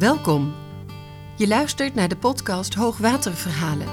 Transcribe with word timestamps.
Welkom. 0.00 0.54
Je 1.36 1.48
luistert 1.48 1.94
naar 1.94 2.08
de 2.08 2.16
podcast 2.16 2.74
Hoogwaterverhalen. 2.74 3.86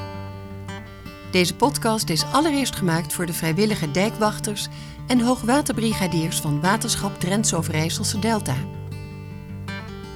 Deze 1.31 1.55
podcast 1.55 2.09
is 2.09 2.25
allereerst 2.31 2.75
gemaakt 2.75 3.13
voor 3.13 3.25
de 3.25 3.33
vrijwillige 3.33 3.91
dijkwachters 3.91 4.67
en 5.07 5.21
hoogwaterbrigadiers 5.21 6.39
van 6.39 6.61
Waterschap 6.61 7.19
Drents 7.19 7.53
Overijsselse 7.53 8.19
Delta. 8.19 8.55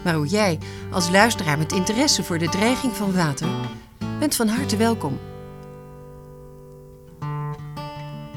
Maar 0.04 0.14
hoe 0.14 0.28
jij, 0.28 0.60
als 0.92 1.10
luisteraar 1.10 1.58
met 1.58 1.72
interesse 1.72 2.24
voor 2.24 2.38
de 2.38 2.50
dreiging 2.50 2.94
van 2.94 3.14
water, 3.14 3.48
bent 4.20 4.36
van 4.36 4.48
harte 4.48 4.78
welkom. 4.78 5.20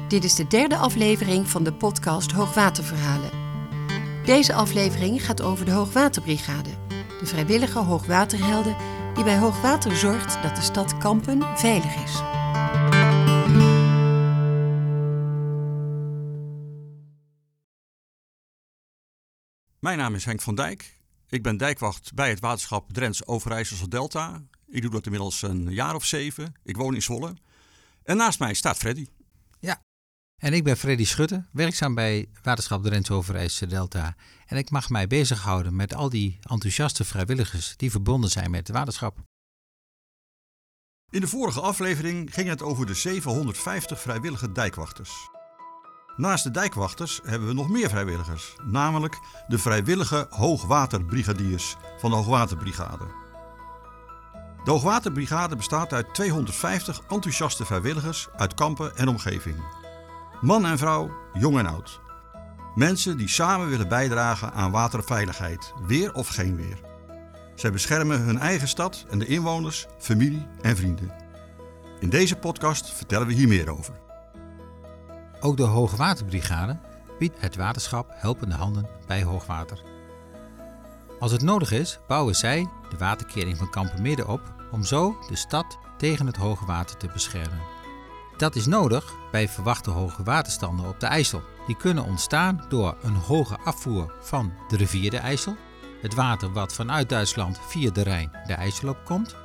Dit 0.07 0.23
is 0.23 0.35
de 0.35 0.47
derde 0.47 0.77
aflevering 0.77 1.47
van 1.47 1.63
de 1.63 1.73
podcast 1.73 2.31
Hoogwaterverhalen. 2.31 3.29
Deze 4.25 4.53
aflevering 4.53 5.25
gaat 5.25 5.41
over 5.41 5.65
de 5.65 5.71
Hoogwaterbrigade, 5.71 6.69
de 7.19 7.25
vrijwillige 7.25 7.79
hoogwaterhelden 7.79 8.75
die 9.13 9.23
bij 9.23 9.37
hoogwater 9.37 9.95
zorgt 9.95 10.41
dat 10.43 10.55
de 10.55 10.61
stad 10.61 10.97
Kampen 10.97 11.57
veilig 11.57 11.95
is. 11.95 12.21
Mijn 19.79 19.97
naam 19.97 20.15
is 20.15 20.25
Henk 20.25 20.41
van 20.41 20.55
Dijk. 20.55 20.99
Ik 21.29 21.43
ben 21.43 21.57
dijkwacht 21.57 22.13
bij 22.13 22.29
het 22.29 22.39
waterschap 22.39 22.93
Drents 22.93 23.27
Overijsselse 23.27 23.87
Delta. 23.87 24.41
Ik 24.67 24.81
doe 24.81 24.91
dat 24.91 25.05
inmiddels 25.05 25.41
een 25.41 25.71
jaar 25.71 25.95
of 25.95 26.05
zeven. 26.05 26.53
Ik 26.63 26.77
woon 26.77 26.95
in 26.95 27.01
Zwolle. 27.01 27.33
En 28.03 28.17
naast 28.17 28.39
mij 28.39 28.53
staat 28.53 28.77
Freddy. 28.77 29.07
En 30.35 30.53
ik 30.53 30.63
ben 30.63 30.77
Freddy 30.77 31.05
Schutte, 31.05 31.45
werkzaam 31.51 31.95
bij 31.95 32.29
Waterschap 32.43 32.83
Drenthe 32.83 33.13
Overijsselse 33.13 33.67
Delta. 33.67 34.15
En 34.45 34.57
ik 34.57 34.69
mag 34.69 34.89
mij 34.89 35.07
bezighouden 35.07 35.75
met 35.75 35.95
al 35.95 36.09
die 36.09 36.39
enthousiaste 36.41 37.03
vrijwilligers 37.03 37.73
die 37.77 37.91
verbonden 37.91 38.29
zijn 38.29 38.51
met 38.51 38.67
het 38.67 38.75
waterschap. 38.75 39.17
In 41.09 41.21
de 41.21 41.27
vorige 41.27 41.61
aflevering 41.61 42.33
ging 42.33 42.49
het 42.49 42.61
over 42.61 42.85
de 42.85 42.93
750 42.93 44.01
vrijwillige 44.01 44.51
dijkwachters. 44.51 45.29
Naast 46.15 46.43
de 46.43 46.51
dijkwachters 46.51 47.19
hebben 47.23 47.47
we 47.47 47.53
nog 47.53 47.69
meer 47.69 47.89
vrijwilligers, 47.89 48.55
namelijk 48.63 49.19
de 49.47 49.57
vrijwillige 49.57 50.27
hoogwaterbrigadiers 50.29 51.75
van 51.97 52.09
de 52.09 52.15
Hoogwaterbrigade. 52.15 53.05
De 54.63 54.71
Hoogwaterbrigade 54.71 55.55
bestaat 55.55 55.93
uit 55.93 56.13
250 56.13 57.01
enthousiaste 57.09 57.65
vrijwilligers 57.65 58.27
uit 58.35 58.53
Kampen 58.53 58.95
en 58.95 59.07
omgeving. 59.07 59.84
Man 60.41 60.65
en 60.65 60.77
vrouw, 60.77 61.11
jong 61.33 61.57
en 61.57 61.65
oud. 61.65 61.99
Mensen 62.75 63.17
die 63.17 63.27
samen 63.27 63.69
willen 63.69 63.87
bijdragen 63.87 64.53
aan 64.53 64.71
waterveiligheid, 64.71 65.73
weer 65.87 66.13
of 66.13 66.27
geen 66.27 66.55
weer. 66.55 66.79
Zij 67.55 67.71
beschermen 67.71 68.21
hun 68.21 68.39
eigen 68.39 68.67
stad 68.67 69.05
en 69.09 69.19
de 69.19 69.25
inwoners, 69.25 69.85
familie 69.97 70.47
en 70.61 70.75
vrienden. 70.75 71.13
In 71.99 72.09
deze 72.09 72.35
podcast 72.35 72.93
vertellen 72.93 73.27
we 73.27 73.33
hier 73.33 73.47
meer 73.47 73.69
over. 73.69 73.93
Ook 75.39 75.57
de 75.57 75.63
Hoogwaterbrigade 75.63 76.79
biedt 77.19 77.41
het 77.41 77.55
waterschap 77.55 78.09
helpende 78.09 78.55
handen 78.55 78.89
bij 79.07 79.23
hoogwater. 79.23 79.81
Als 81.19 81.31
het 81.31 81.41
nodig 81.41 81.71
is, 81.71 81.99
bouwen 82.07 82.35
zij 82.35 82.69
de 82.89 82.97
waterkering 82.97 83.57
van 83.57 83.69
Kampenmidden 83.69 84.27
op 84.27 84.53
om 84.71 84.83
zo 84.83 85.17
de 85.29 85.35
stad 85.35 85.77
tegen 85.97 86.25
het 86.25 86.37
hoge 86.37 86.65
water 86.65 86.97
te 86.97 87.07
beschermen. 87.13 87.74
Dat 88.37 88.55
is 88.55 88.65
nodig 88.65 89.13
bij 89.31 89.49
verwachte 89.49 89.89
hoge 89.89 90.23
waterstanden 90.23 90.87
op 90.87 90.99
de 90.99 91.05
IJssel. 91.05 91.43
Die 91.67 91.77
kunnen 91.77 92.03
ontstaan 92.03 92.65
door 92.69 92.97
een 93.01 93.15
hoge 93.15 93.57
afvoer 93.57 94.13
van 94.21 94.53
de 94.67 94.77
rivier 94.77 95.09
de 95.11 95.17
IJssel, 95.17 95.55
het 96.01 96.13
water 96.13 96.53
wat 96.53 96.73
vanuit 96.73 97.09
Duitsland 97.09 97.59
via 97.67 97.91
de 97.91 98.01
Rijn 98.01 98.31
de 98.47 98.53
IJssel 98.53 98.89
opkomt, 98.89 99.35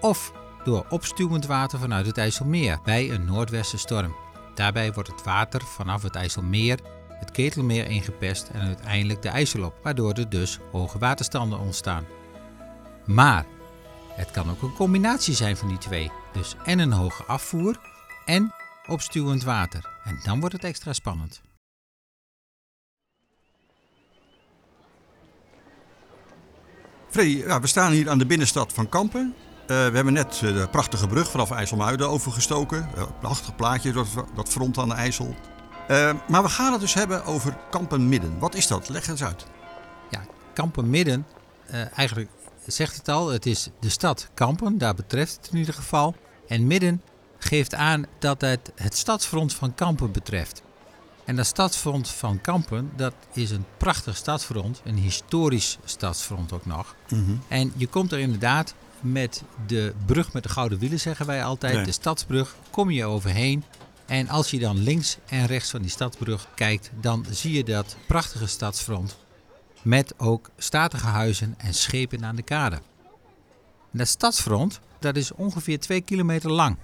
of 0.00 0.32
door 0.64 0.86
opstuwend 0.88 1.46
water 1.46 1.78
vanuit 1.78 2.06
het 2.06 2.18
IJsselmeer 2.18 2.78
bij 2.84 3.10
een 3.10 3.24
noordwestenstorm. 3.24 4.16
Daarbij 4.54 4.92
wordt 4.92 5.08
het 5.08 5.22
water 5.22 5.60
vanaf 5.64 6.02
het 6.02 6.14
IJsselmeer 6.14 6.78
het 7.18 7.30
Ketelmeer 7.30 7.88
ingepest 7.88 8.48
en 8.52 8.60
uiteindelijk 8.60 9.22
de 9.22 9.28
IJssel 9.28 9.64
op, 9.64 9.74
waardoor 9.82 10.12
er 10.12 10.28
dus 10.28 10.58
hoge 10.72 10.98
waterstanden 10.98 11.58
ontstaan. 11.58 12.04
Maar 13.04 13.44
het 14.08 14.30
kan 14.30 14.50
ook 14.50 14.62
een 14.62 14.74
combinatie 14.74 15.34
zijn 15.34 15.56
van 15.56 15.68
die 15.68 15.78
twee, 15.78 16.10
dus 16.32 16.54
en 16.64 16.78
een 16.78 16.92
hoge 16.92 17.22
afvoer 17.24 17.78
en 18.26 18.52
opstuwend 18.86 19.42
water. 19.42 19.90
En 20.04 20.20
dan 20.24 20.40
wordt 20.40 20.54
het 20.54 20.64
extra 20.64 20.92
spannend. 20.92 21.40
Freddy, 27.10 27.36
ja, 27.36 27.60
we 27.60 27.66
staan 27.66 27.92
hier 27.92 28.10
aan 28.10 28.18
de 28.18 28.26
binnenstad 28.26 28.72
van 28.72 28.88
Kampen. 28.88 29.34
Uh, 29.60 29.66
we 29.66 29.74
hebben 29.74 30.12
net 30.12 30.40
uh, 30.44 30.54
de 30.54 30.68
prachtige 30.68 31.06
brug 31.06 31.30
vanaf 31.30 31.50
IJsselmuiden 31.50 32.08
overgestoken. 32.08 32.88
Uh, 32.96 33.02
prachtig 33.20 33.56
plaatje, 33.56 33.92
dat, 33.92 34.06
dat 34.34 34.48
front 34.48 34.78
aan 34.78 34.88
de 34.88 34.94
IJssel. 34.94 35.34
maar 36.28 36.42
we 36.42 36.48
gaan 36.48 36.72
het 36.72 36.80
dus 36.80 36.94
hebben 36.94 37.24
over 37.24 37.56
Kampen 37.70 38.08
Midden. 38.08 38.38
Wat 38.38 38.54
is 38.54 38.66
dat? 38.66 38.88
Leg 38.88 39.08
eens 39.08 39.24
uit. 39.24 39.46
Ja, 40.10 40.24
Kampen 40.52 40.90
Midden, 40.90 41.26
eigenlijk 41.94 42.30
zegt 42.66 42.96
het 42.96 43.08
al, 43.08 43.28
het 43.28 43.46
is 43.46 43.70
de 43.80 43.88
stad 43.88 44.28
Kampen, 44.34 44.78
daar 44.78 44.94
betreft 44.94 45.36
het 45.36 45.48
in 45.52 45.58
ieder 45.58 45.74
geval. 45.74 46.14
En 46.48 46.66
midden 46.66 47.02
geeft 47.38 47.74
aan 47.74 48.06
dat 48.18 48.40
het 48.40 48.72
het 48.74 48.96
stadsfront 48.96 49.54
van 49.54 49.74
Kampen 49.74 50.12
betreft. 50.12 50.62
En 51.24 51.36
dat 51.36 51.46
stadsfront 51.46 52.08
van 52.08 52.40
Kampen, 52.40 52.90
dat 52.96 53.14
is 53.32 53.50
een 53.50 53.64
prachtig 53.76 54.16
stadsfront, 54.16 54.80
een 54.84 54.96
historisch 54.96 55.78
stadsfront 55.84 56.52
ook 56.52 56.66
nog. 56.66 56.94
Mhm. 57.08 57.36
En 57.48 57.72
je 57.76 57.86
komt 57.86 58.12
er 58.12 58.18
inderdaad 58.18 58.74
met 59.00 59.42
de 59.66 59.94
brug 60.06 60.32
met 60.32 60.42
de 60.42 60.48
gouden 60.48 60.78
wielen, 60.78 61.00
zeggen 61.00 61.26
wij 61.26 61.44
altijd, 61.44 61.84
de 61.84 61.92
stadsbrug, 61.92 62.56
kom 62.70 62.90
je 62.90 63.04
overheen. 63.04 63.64
En 64.06 64.28
als 64.28 64.50
je 64.50 64.58
dan 64.58 64.82
links 64.82 65.18
en 65.26 65.46
rechts 65.46 65.70
van 65.70 65.82
die 65.82 65.90
stadsbrug 65.90 66.48
kijkt, 66.54 66.90
dan 67.00 67.26
zie 67.30 67.52
je 67.52 67.64
dat 67.64 67.96
prachtige 68.06 68.46
stadsfront. 68.46 69.16
Met 69.82 70.14
ook 70.16 70.50
statige 70.56 71.06
huizen 71.06 71.54
en 71.58 71.74
schepen 71.74 72.24
aan 72.24 72.36
de 72.36 72.42
kade. 72.42 72.76
En 73.92 73.98
dat 73.98 74.08
stadsfront, 74.08 74.80
dat 74.98 75.16
is 75.16 75.32
ongeveer 75.32 75.80
twee 75.80 76.00
kilometer 76.00 76.50
lang. 76.50 76.76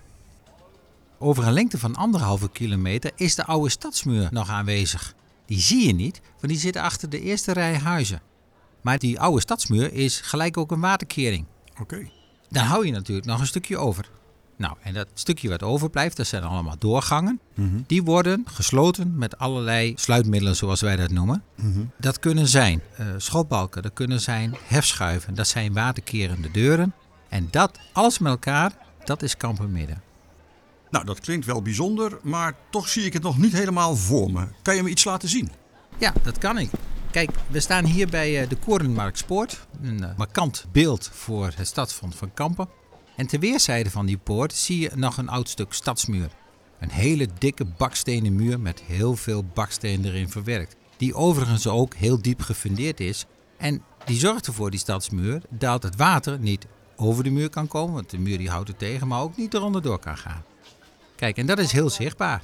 Over 1.23 1.47
een 1.47 1.53
lengte 1.53 1.79
van 1.79 1.97
anderhalve 1.97 2.51
kilometer 2.51 3.11
is 3.17 3.35
de 3.35 3.45
oude 3.45 3.71
stadsmuur 3.71 4.29
nog 4.31 4.49
aanwezig. 4.49 5.15
Die 5.47 5.61
zie 5.61 5.87
je 5.87 5.95
niet, 5.95 6.21
want 6.25 6.49
die 6.53 6.59
zit 6.59 6.77
achter 6.77 7.09
de 7.09 7.21
eerste 7.21 7.53
rij 7.53 7.79
huizen. 7.79 8.21
Maar 8.81 8.99
die 8.99 9.21
oude 9.21 9.41
stadsmuur 9.41 9.93
is 9.93 10.21
gelijk 10.21 10.57
ook 10.57 10.71
een 10.71 10.81
waterkering. 10.81 11.47
Oké. 11.81 12.09
Dan 12.49 12.65
hou 12.65 12.87
je 12.87 12.93
natuurlijk 12.93 13.27
nog 13.27 13.41
een 13.41 13.47
stukje 13.47 13.77
over. 13.77 14.11
Nou, 14.57 14.77
en 14.83 14.95
dat 14.95 15.07
stukje 15.15 15.49
wat 15.49 15.63
overblijft, 15.63 16.17
dat 16.17 16.27
zijn 16.27 16.43
allemaal 16.43 16.79
doorgangen. 16.79 17.41
Mhm. 17.55 17.81
Die 17.87 18.03
worden 18.03 18.45
gesloten 18.47 19.19
met 19.19 19.39
allerlei 19.39 19.93
sluitmiddelen, 19.97 20.57
zoals 20.57 20.81
wij 20.81 20.97
dat 20.97 21.11
noemen. 21.11 21.45
Mhm. 21.57 21.85
Dat 21.99 22.19
kunnen 22.19 22.49
zijn 22.49 22.83
uh, 23.01 23.07
schotbalken, 23.17 23.83
dat 23.83 23.93
kunnen 23.93 24.21
zijn 24.21 24.57
hefschuiven, 24.65 25.35
dat 25.35 25.49
zijn 25.49 25.73
waterkerende 25.73 26.51
deuren. 26.51 26.95
En 27.29 27.49
dat, 27.51 27.79
alles 27.93 28.19
met 28.19 28.33
elkaar, 28.33 28.73
dat 29.05 29.23
is 29.23 29.37
Kampenmidden. 29.37 30.11
Nou, 30.93 31.05
dat 31.05 31.21
klinkt 31.21 31.47
wel 31.47 31.63
bijzonder, 31.63 32.19
maar 32.23 32.55
toch 32.71 32.89
zie 32.89 33.05
ik 33.05 33.13
het 33.13 33.23
nog 33.23 33.39
niet 33.39 33.53
helemaal 33.53 33.97
voor 33.97 34.33
me. 34.33 34.47
Kan 34.63 34.77
je 34.77 34.83
me 34.83 34.89
iets 34.89 35.05
laten 35.05 35.29
zien? 35.29 35.51
Ja, 35.99 36.13
dat 36.23 36.39
kan 36.39 36.59
ik. 36.59 36.71
Kijk, 37.11 37.31
we 37.49 37.61
staan 37.61 37.85
hier 37.85 38.09
bij 38.09 38.43
eh, 38.43 38.49
de 38.49 38.57
Korenmarkspoort. 38.57 39.67
Een 39.83 40.05
eh, 40.05 40.17
markant 40.17 40.67
beeld 40.73 41.11
voor 41.13 41.53
het 41.57 41.67
stadsfront 41.67 42.15
van 42.15 42.35
Kampen. 42.35 42.69
En 43.17 43.27
ter 43.27 43.39
weerszijde 43.39 43.91
van 43.91 44.07
die 44.07 44.19
poort 44.19 44.53
zie 44.53 44.81
je 44.81 44.91
nog 44.95 45.17
een 45.17 45.29
oud 45.29 45.49
stuk 45.49 45.73
stadsmuur. 45.73 46.31
Een 46.81 46.91
hele 46.91 47.29
dikke 47.39 47.65
bakstenen 47.65 48.35
muur 48.35 48.61
met 48.61 48.83
heel 48.83 49.17
veel 49.17 49.45
baksteen 49.45 50.05
erin 50.05 50.29
verwerkt. 50.29 50.77
Die 50.97 51.15
overigens 51.15 51.67
ook 51.67 51.95
heel 51.95 52.23
diep 52.23 52.41
gefundeerd 52.41 53.01
is. 53.01 53.27
En 53.57 53.83
die 54.05 54.19
zorgt 54.19 54.47
ervoor, 54.47 54.71
die 54.71 54.81
stadsmuur, 54.81 55.43
dat 55.51 55.83
het 55.83 55.97
water 55.97 56.39
niet 56.39 56.67
over 56.97 57.25
de 57.25 57.31
muur 57.31 57.49
kan 57.49 57.69
komen. 57.69 57.95
Want 57.95 58.11
de 58.11 58.19
muur 58.19 58.39
die 58.39 58.51
houdt 58.51 58.69
het 58.69 58.79
tegen, 58.79 59.09
maar 59.09 59.21
ook 59.21 59.37
niet 59.37 59.55
eronder 59.55 59.83
door 59.83 59.99
kan 59.99 60.17
gaan. 60.17 60.45
Kijk, 61.23 61.37
en 61.37 61.47
dat 61.47 61.59
is 61.59 61.73
heel 61.73 61.91
zichtbaar. 61.91 62.43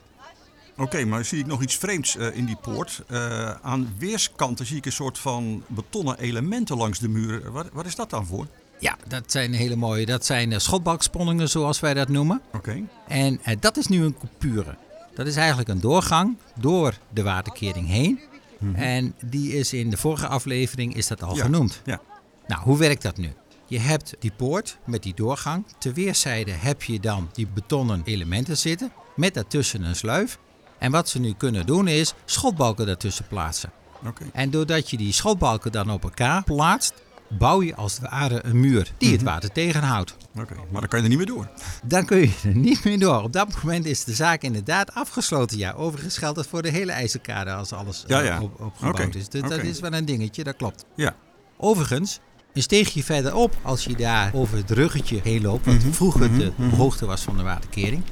Oké, 0.77 1.05
maar 1.05 1.25
zie 1.25 1.39
ik 1.39 1.47
nog 1.47 1.63
iets 1.63 1.77
vreemds 1.77 2.17
uh, 2.17 2.37
in 2.37 2.45
die 2.45 2.57
poort. 2.57 3.03
Uh, 3.11 3.51
aan 3.51 3.95
weerskanten 3.99 4.67
zie 4.67 4.77
ik 4.77 4.87
een 4.87 4.93
soort 4.93 5.19
van 5.19 5.63
betonnen 5.67 6.19
elementen 6.19 6.77
langs 6.77 6.99
de 6.99 7.09
muren. 7.09 7.53
Wat, 7.53 7.69
wat 7.73 7.87
is 7.87 7.95
dat 7.95 8.11
dan 8.11 8.27
voor? 8.27 8.47
Ja, 8.79 8.97
dat 9.09 9.23
zijn 9.33 9.53
hele 9.53 9.77
mooie. 9.77 10.07
Dat 10.07 10.27
zijn 10.27 10.51
uh, 10.51 10.59
schotbalksponningen, 10.59 11.49
zoals 11.49 11.81
wij 11.81 11.95
dat 11.95 12.09
noemen. 12.09 12.41
Oké. 12.53 12.83
En 13.09 13.41
dat 13.61 13.77
is 13.77 13.87
nu 13.87 14.05
een 14.05 14.17
coupure. 14.19 14.77
Dat 15.15 15.27
is 15.27 15.37
eigenlijk 15.37 15.69
een 15.69 15.81
doorgang 15.81 16.37
door 16.55 16.95
de 17.11 17.23
waterkering 17.23 17.89
heen. 17.89 18.21
Mhm. 18.59 18.75
En 18.75 19.15
die 19.25 19.53
is 19.53 19.73
in 19.73 19.91
de 19.91 19.97
vorige 19.97 20.27
aflevering 20.27 20.95
is 20.95 21.07
dat 21.07 21.23
al 21.23 21.37
Ja, 21.37 21.43
genoemd. 21.43 21.81
ja. 21.85 22.01
Nou, 22.47 22.63
hoe 22.63 22.79
werkt 22.79 23.03
dat 23.03 23.17
nu? 23.17 23.33
Je 23.71 23.79
hebt 23.79 24.15
die 24.19 24.33
poort 24.37 24.79
met 24.85 25.03
die 25.03 25.15
doorgang. 25.15 25.65
Ter 25.79 25.95
weerszijden 25.95 26.61
heb 26.61 26.83
je 26.83 27.01
dan 27.01 27.31
die 27.33 27.47
betonnen 27.55 28.03
elementen 28.05 28.57
zitten. 28.57 28.93
Met 29.17 29.35
daartussen 29.35 29.83
een 29.83 29.97
sluif. 29.97 30.39
En 30.79 30.91
wat 30.91 31.09
ze 31.09 31.21
nu 31.21 31.35
kunnen 31.35 31.67
doen 31.67 31.89
is 31.89 32.15
schotbalken 32.25 32.87
daartussen 32.87 33.27
plaatsen. 33.27 33.73
Oké. 34.07 34.25
En 34.33 34.51
doordat 34.51 34.91
je 34.91 34.97
die 34.97 35.13
schotbalken 35.13 35.73
dan 35.73 35.91
op 35.91 36.03
elkaar 36.03 36.43
plaatst, 36.45 36.95
bouw 37.29 37.63
je 37.63 37.75
als 37.75 37.99
het 37.99 38.11
ware 38.11 38.45
een 38.45 38.61
muur 38.61 38.93
die 38.99 39.13
het 39.13 39.23
water 39.23 39.53
tegenhoudt. 39.53 40.17
Oké, 40.39 40.55
maar 40.71 40.81
dan 40.81 40.89
kan 40.89 40.99
je 40.99 41.05
er 41.05 41.11
niet 41.11 41.19
meer 41.19 41.27
door. 41.27 41.49
Dan 41.85 42.05
kun 42.05 42.19
je 42.19 42.35
er 42.45 42.57
niet 42.57 42.85
meer 42.85 42.99
door. 42.99 43.23
Op 43.23 43.33
dat 43.33 43.63
moment 43.63 43.87
is 43.87 44.05
de 44.05 44.15
zaak 44.15 44.43
inderdaad 44.43 44.95
afgesloten. 44.95 45.59
Ja, 45.59 45.73
overigens 45.73 46.19
geldt 46.19 46.37
dat 46.37 46.47
voor 46.47 46.63
de 46.63 46.71
hele 46.71 46.93
IJzerkade 46.93 47.53
als 47.53 47.73
alles 47.73 48.05
Ja, 48.07 48.21
eh, 48.21 48.27
ja. 48.27 48.41
op, 48.41 48.61
opgebouwd 48.61 49.15
is. 49.15 49.29
Dus 49.29 49.43
dat 49.43 49.63
is 49.63 49.81
wel 49.81 49.93
een 49.93 50.05
dingetje, 50.05 50.45
dat 50.45 50.57
klopt. 50.57 50.85
Ja. 50.97 51.15
Overigens, 51.57 52.21
een 52.59 52.65
steegje 52.65 53.05
verderop, 53.05 53.57
als 53.63 53.85
je 53.85 53.97
daar 53.97 54.31
over 54.35 54.57
het 54.57 54.71
ruggetje 54.71 55.21
heen 55.23 55.43
loopt, 55.43 55.67
wat 55.67 55.75
Mhm, 55.75 55.91
vroeger 55.91 56.31
mhm, 56.31 56.39
de 56.39 56.53
mhm. 56.57 56.75
hoogte 56.75 57.07
was 57.07 57.23
van 57.23 57.37
de 57.37 57.43
waterkering, 57.43 58.03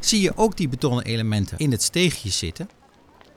zie 0.00 0.20
je 0.20 0.36
ook 0.36 0.56
die 0.56 0.68
betonnen 0.68 1.04
elementen 1.04 1.58
in 1.58 1.70
het 1.70 1.82
steegje 1.82 2.30
zitten. 2.30 2.68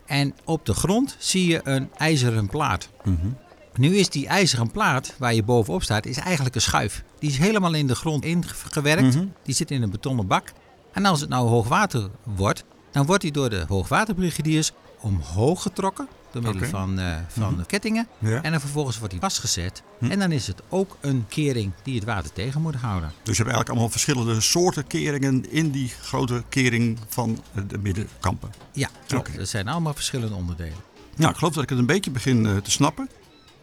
En 0.05 0.33
op 0.43 0.65
de 0.65 0.73
grond 0.73 1.15
zie 1.19 1.47
je 1.47 1.61
een 1.63 1.89
ijzeren 1.97 2.47
plaat. 2.47 2.89
Mhm. 3.03 3.27
Nu 3.75 3.97
is 3.97 4.09
die 4.09 4.27
ijzeren 4.27 4.71
plaat 4.71 5.15
waar 5.17 5.33
je 5.33 5.43
bovenop 5.43 5.83
staat, 5.83 6.05
is 6.05 6.17
eigenlijk 6.17 6.55
een 6.55 6.61
schuif. 6.61 7.03
Die 7.19 7.29
is 7.29 7.37
helemaal 7.37 7.73
in 7.73 7.87
de 7.87 7.95
grond 7.95 8.23
ingewerkt. 8.23 9.15
Mhm. 9.15 9.25
Die 9.43 9.55
zit 9.55 9.71
in 9.71 9.81
een 9.81 9.89
betonnen 9.89 10.27
bak. 10.27 10.51
En 10.93 11.05
als 11.05 11.21
het 11.21 11.29
nou 11.29 11.47
hoogwater 11.47 12.09
wordt, 12.23 12.63
dan 12.91 13.05
wordt 13.05 13.21
die 13.21 13.31
door 13.31 13.49
de 13.49 13.65
hoogwaterbrigadiers 13.67 14.71
omhoog 15.01 15.61
getrokken. 15.61 16.07
Door 16.41 16.53
middel 16.53 16.69
van, 16.69 16.99
eh, 16.99 17.15
van 17.27 17.57
de 17.57 17.65
kettingen. 17.65 18.07
Ja. 18.19 18.41
En 18.41 18.51
dan 18.51 18.59
vervolgens 18.59 18.97
wordt 18.97 19.13
die 19.13 19.21
vastgezet. 19.21 19.83
Hm. 19.99 20.11
En 20.11 20.19
dan 20.19 20.31
is 20.31 20.47
het 20.47 20.61
ook 20.69 20.97
een 21.01 21.25
kering 21.27 21.71
die 21.83 21.95
het 21.95 22.03
water 22.03 22.33
tegen 22.33 22.61
moet 22.61 22.75
houden. 22.75 23.09
Dus 23.09 23.37
je 23.37 23.43
hebt 23.43 23.55
eigenlijk 23.55 23.69
allemaal 23.69 23.89
verschillende 23.89 24.41
soorten 24.41 24.87
keringen 24.87 25.51
in 25.51 25.71
die 25.71 25.89
grote 26.01 26.43
kering 26.49 26.99
van 27.07 27.43
de 27.67 27.77
middenkampen. 27.77 28.49
Ja, 28.73 28.89
klopt. 29.07 29.37
Er 29.37 29.45
zijn 29.45 29.67
allemaal 29.67 29.93
verschillende 29.93 30.35
onderdelen. 30.35 30.77
Nou, 31.15 31.31
ik 31.31 31.37
geloof 31.37 31.53
dat 31.53 31.63
ik 31.63 31.69
het 31.69 31.79
een 31.79 31.85
beetje 31.85 32.11
begin 32.11 32.45
eh, 32.45 32.57
te 32.57 32.71
snappen. 32.71 33.09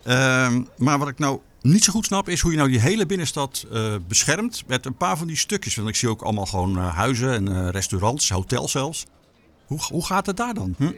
Ehm, 0.02 0.62
maar 0.76 0.98
wat 0.98 1.08
ik 1.08 1.18
nou 1.18 1.40
niet 1.60 1.84
zo 1.84 1.92
goed 1.92 2.04
snap 2.04 2.28
is 2.28 2.40
hoe 2.40 2.50
je 2.50 2.56
nou 2.56 2.70
die 2.70 2.80
hele 2.80 3.06
binnenstad 3.06 3.66
eh, 3.72 3.94
beschermt 4.08 4.62
met 4.66 4.86
een 4.86 4.96
paar 4.96 5.18
van 5.18 5.26
die 5.26 5.36
stukjes. 5.36 5.74
Want 5.74 5.88
ik 5.88 5.96
zie 5.96 6.08
ook 6.08 6.22
allemaal 6.22 6.46
gewoon 6.46 6.76
huizen 6.76 7.32
en 7.32 7.70
restaurants, 7.70 8.30
hotels 8.30 8.70
zelfs. 8.70 9.06
Hoe, 9.66 9.80
hoe 9.88 10.06
gaat 10.06 10.26
het 10.26 10.36
daar 10.36 10.54
dan? 10.54 10.74
Hm? 10.78 10.90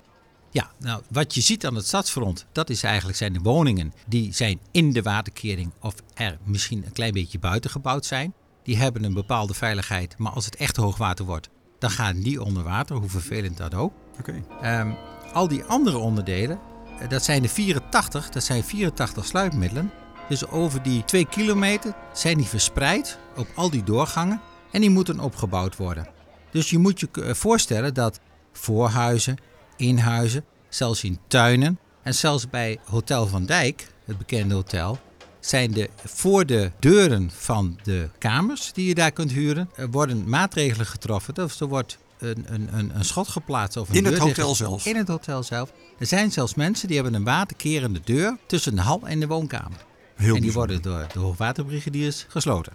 Ja, 0.55 0.71
nou, 0.79 1.03
wat 1.11 1.35
je 1.35 1.41
ziet 1.41 1.67
aan 1.67 1.75
het 1.75 1.87
stadsfront, 1.87 2.47
dat 2.53 2.71
is 2.71 2.83
eigenlijk 2.83 3.19
zijn 3.19 3.33
de 3.33 3.39
woningen 3.39 3.93
die 4.07 4.33
zijn 4.33 4.61
in 4.71 4.93
de 4.93 5.03
waterkering 5.03 5.73
of 5.81 5.95
er 6.15 6.39
misschien 6.45 6.85
een 6.85 6.93
klein 6.93 7.13
beetje 7.13 7.39
buiten 7.39 7.71
gebouwd 7.71 8.07
zijn. 8.07 8.35
Die 8.63 8.77
hebben 8.77 9.05
een 9.05 9.15
bepaalde 9.15 9.55
veiligheid, 9.55 10.19
maar 10.19 10.33
als 10.33 10.45
het 10.45 10.57
echt 10.57 10.77
hoogwater 10.77 11.25
wordt, 11.25 11.49
dan 11.79 11.91
gaan 11.91 12.21
die 12.21 12.43
onder 12.43 12.63
water, 12.63 12.97
hoe 12.97 13.09
vervelend 13.09 13.57
dat 13.57 13.75
ook. 13.75 13.93
Oké. 14.19 14.45
Ehm, 14.61 14.93
al 15.33 15.49
die 15.49 15.65
andere 15.65 15.99
onderdelen, 15.99 16.59
eh, 16.99 17.09
dat 17.09 17.25
zijn 17.25 17.43
de 17.43 17.49
84, 17.49 18.31
dat 18.31 18.45
zijn 18.45 18.65
84 18.65 19.25
sluipmiddelen. 19.25 19.91
Dus 20.29 20.47
over 20.47 20.83
die 20.83 21.05
2 21.05 21.27
kilometer 21.27 21.95
zijn 22.13 22.37
die 22.37 22.47
verspreid 22.47 23.19
op 23.37 23.47
al 23.55 23.71
die 23.71 23.85
doorgangen 23.85 24.41
en 24.71 24.81
die 24.81 24.91
moeten 24.91 25.21
opgebouwd 25.21 25.77
worden. 25.77 26.09
Dus 26.51 26.71
je 26.71 26.79
moet 26.79 27.01
je 27.01 27.09
eh, 27.13 27.35
voorstellen 27.35 27.95
dat 27.95 28.21
voorhuizen, 28.53 29.37
inhuizen, 29.77 30.45
zelfs 30.69 31.05
in 31.05 31.19
tuinen 31.27 31.79
en 32.03 32.15
zelfs 32.15 32.49
bij 32.51 32.79
Hotel 32.85 33.27
van 33.27 33.47
Dijk, 33.47 33.87
het 34.05 34.19
bekende 34.19 34.55
hotel, 34.55 34.99
zijn 35.41 35.71
de, 35.73 35.91
voor 36.05 36.47
de 36.47 36.71
deuren 36.79 37.31
van 37.35 37.79
de 37.83 38.09
kamers 38.19 38.73
die 38.73 38.87
je 38.87 38.95
daar 38.95 39.11
kunt 39.11 39.33
huren, 39.33 39.71
er 39.77 39.91
worden 39.91 40.29
maatregelen 40.29 40.87
getroffen. 40.87 41.35
Dus 41.35 41.61
er 41.61 41.67
wordt 41.67 41.99
een, 42.19 42.45
een, 42.49 42.69
een, 42.79 42.97
een 42.97 43.05
schot 43.05 43.29
geplaatst 43.29 43.77
of 43.77 43.89
een 43.89 43.95
In 43.95 44.05
het 44.05 44.19
hotel 44.19 44.47
dicht- 44.47 44.57
zelf? 44.57 44.87
In 44.87 44.97
het 44.97 45.09
hotel 45.09 45.43
zelf. 45.43 45.73
Er 45.99 46.07
zijn 46.07 46.33
zelfs 46.33 46.55
mensen 46.55 46.87
die 46.89 46.97
hebben 46.97 47.15
een 47.15 47.25
waterkerende 47.25 48.01
deur 48.05 48.37
tussen 48.47 48.75
de 48.75 48.81
hal 48.81 49.01
en 49.07 49.21
de 49.21 49.27
woonkamer. 49.27 49.79
Heel 50.15 50.35
en 50.35 50.41
die 50.41 50.53
bijzonder. 50.53 50.53
worden 50.53 50.83
door 50.83 51.07
de 51.13 51.19
hoogwaterbrigadiers 51.19 52.27
gesloten. 52.29 52.73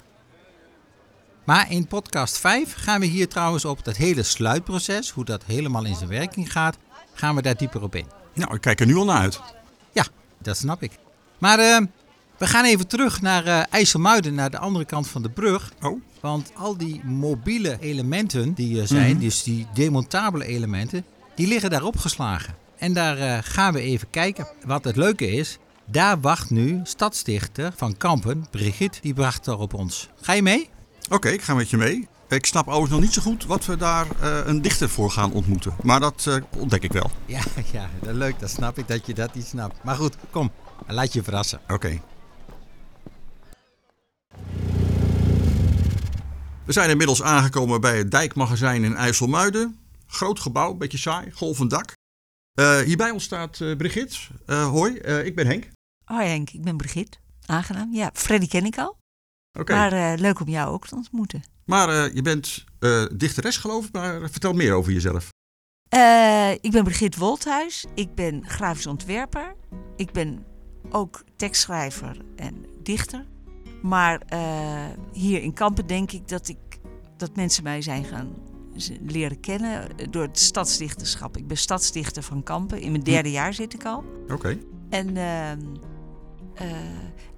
Maar 1.46 1.72
in 1.72 1.88
podcast 1.88 2.38
5 2.38 2.74
gaan 2.75 3.00
we 3.00 3.06
hier 3.06 3.28
trouwens 3.28 3.66
op 3.66 3.84
dat 3.84 3.98
hele 3.98 4.24
sluitproces, 4.24 5.10
hoe 5.10 5.25
dat 5.25 5.44
helemaal 5.46 5.86
in 5.86 5.96
zijn 5.96 6.10
werking 6.10 6.51
gaat, 6.51 6.78
gaan 7.19 7.36
we 7.36 7.42
daar 7.42 7.57
dieper 7.57 7.81
op 7.83 7.95
in. 7.95 8.06
Nou, 8.33 8.56
ik 8.56 8.62
kijk 8.62 8.80
er 8.80 8.86
nu 8.86 8.95
al 8.95 9.06
naar 9.06 9.19
uit. 9.21 9.39
Ja, 9.92 10.06
dat 10.38 10.57
snap 10.57 10.83
ik. 10.83 10.92
Maar 11.38 11.60
eh, 11.60 11.81
we 12.38 12.48
gaan 12.48 12.66
even 12.66 12.88
terug 12.88 13.21
naar 13.21 13.45
eh 13.45 13.63
IJsselmuiden, 13.69 14.33
naar 14.36 14.50
de 14.51 14.57
andere 14.57 14.86
kant 14.86 15.07
van 15.07 15.21
de 15.21 15.30
brug. 15.30 15.71
Oh, 15.81 16.01
Want 16.21 16.51
al 16.56 16.77
die 16.77 17.01
mobiele 17.06 17.77
elementen 17.80 18.54
die 18.54 18.81
er 18.81 18.88
zijn, 18.88 19.12
Mhm. 19.12 19.19
dus 19.19 19.44
die 19.44 19.68
demontabele 19.74 20.45
elementen, 20.45 21.06
die 21.36 21.48
liggen 21.48 21.69
daar 21.69 21.83
opgeslagen. 21.83 22.56
En 22.77 22.94
daar 22.94 23.18
eh, 23.18 23.38
gaan 23.42 23.74
we 23.74 23.81
even 23.81 24.10
kijken. 24.10 24.48
Wat 24.65 24.83
het 24.83 24.95
leuke 24.95 25.31
is, 25.31 25.57
daar 25.86 26.19
wacht 26.22 26.50
nu 26.50 26.80
stadsdichter 26.83 27.74
van 27.75 27.98
Kampen, 27.98 28.48
Brigitte, 28.51 29.01
die 29.01 29.15
wacht 29.15 29.45
daar 29.45 29.60
op 29.60 29.74
ons. 29.74 30.10
Ga 30.22 30.33
je 30.33 30.42
mee? 30.42 30.69
oké, 31.10 31.30
ik 31.30 31.42
ga 31.42 31.54
met 31.54 31.69
je 31.69 31.77
mee. 31.77 32.07
Ik 32.30 32.46
snap 32.46 32.68
overigens 32.68 32.92
nog 32.92 33.02
niet 33.02 33.14
zo 33.14 33.22
goed 33.22 33.46
wat 33.46 33.66
we 33.66 33.78
daar 33.78 34.08
eh, 34.22 34.40
een 34.46 34.62
dichter 34.62 34.90
voor 34.90 35.12
gaan 35.12 35.31
ontmoeten. 35.31 35.76
Maar 35.84 36.00
dat 36.00 36.26
eh, 36.28 36.36
ontdek 36.58 36.84
ik 36.84 36.92
wel. 36.92 37.12
Ja, 37.26 37.42
ja, 37.72 37.90
dat 38.02 38.16
leuk. 38.16 38.40
Dat 38.40 38.50
snap 38.50 38.78
ik 38.78 38.88
dat 38.88 39.06
je 39.06 39.14
dat 39.14 39.36
niet 39.36 39.46
snapt. 39.46 39.84
Maar 39.84 39.96
goed, 39.96 40.16
kom, 40.30 40.52
laat 40.88 41.14
je 41.14 41.24
verrassen. 41.24 41.60
Oké. 41.68 42.02
We 46.66 46.76
zijn 46.76 46.90
inmiddels 46.90 47.22
aangekomen 47.22 47.81
bij 47.81 47.98
het 47.98 48.12
dijkmagazijn 48.12 48.84
in 48.84 48.96
IJsselmuiden. 48.96 49.78
Groot 50.08 50.40
gebouw, 50.40 50.74
beetje 50.74 50.98
saai, 50.98 51.32
golvend 51.32 51.70
dak. 51.70 51.94
Eh, 52.54 52.78
hier 52.78 52.98
bij 52.98 53.10
ons 53.10 53.24
staat 53.24 53.62
eh, 53.62 53.75
Brigitte. 53.75 54.18
Eh, 54.46 54.68
hoi, 54.70 54.98
eh, 54.98 55.25
ik 55.25 55.36
ben 55.36 55.48
Henk. 55.48 55.68
Hoi 56.04 56.28
Henk, 56.28 56.50
ik 56.50 56.64
ben 56.64 56.78
Brigitte. 56.78 57.18
Aangenaam. 57.46 57.94
Ja, 57.94 58.10
Freddy 58.14 58.48
ken 58.48 58.66
ik 58.66 58.78
al. 58.78 58.99
Maar 59.68 59.94
eh, 59.94 60.20
leuk 60.20 60.40
om 60.40 60.48
jou 60.48 60.70
ook 60.70 60.88
te 60.88 60.96
ontmoeten. 60.96 61.44
Maar 61.66 61.90
eh, 61.90 62.14
je 62.14 62.22
bent 62.22 62.64
eh, 62.80 63.06
dichteres 63.16 63.58
geloof 63.58 63.86
ik, 63.86 63.94
maar 63.94 64.30
vertel 64.30 64.54
meer 64.54 64.74
over 64.74 64.92
jezelf. 64.92 65.30
Ik 66.62 66.72
ben 66.72 66.84
Brigitte 66.84 67.20
Wolthuis. 67.20 67.86
Ik 67.96 68.16
ben 68.16 68.44
grafisch 68.46 68.88
ontwerper. 68.88 69.56
Ik 69.96 70.12
ben 70.12 70.46
ook 70.90 71.24
tekstschrijver 71.36 72.18
en 72.36 72.66
dichter. 72.84 73.26
Maar 73.82 74.22
hier 75.12 75.42
in 75.42 75.54
Kampen 75.54 75.88
denk 75.88 76.12
ik 76.12 76.28
dat, 76.28 76.48
ik 76.48 76.58
dat 77.18 77.36
mensen 77.36 77.64
mij 77.64 77.82
zijn 77.82 78.06
gaan 78.06 78.36
leren 79.08 79.40
kennen 79.40 79.88
door 80.10 80.22
het 80.22 80.40
stadsdichterschap. 80.40 81.38
Ik 81.38 81.48
ben 81.48 81.58
stadsdichter 81.58 82.24
van 82.24 82.44
Kampen. 82.44 82.82
In 82.82 82.92
mijn 82.92 83.04
derde 83.04 83.32
jaar 83.32 83.54
zit 83.54 83.74
ik 83.74 83.86
al. 83.86 84.04
Oké. 84.30 84.58
En, 84.89 85.18
ehm, 85.18 85.60
eh, 86.54 86.68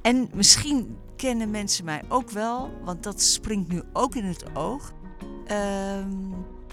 en 0.01 0.30
misschien 0.34 0.98
kennen 1.22 1.51
mensen 1.51 1.86
mij 1.86 2.01
ook 2.08 2.30
wel, 2.30 2.72
want 2.84 3.04
dat 3.04 3.22
springt 3.22 3.70
nu 3.70 3.82
ook 3.94 4.16
in 4.16 4.25
het 4.25 4.56
oog. 4.56 4.92
ehm, 5.46 6.10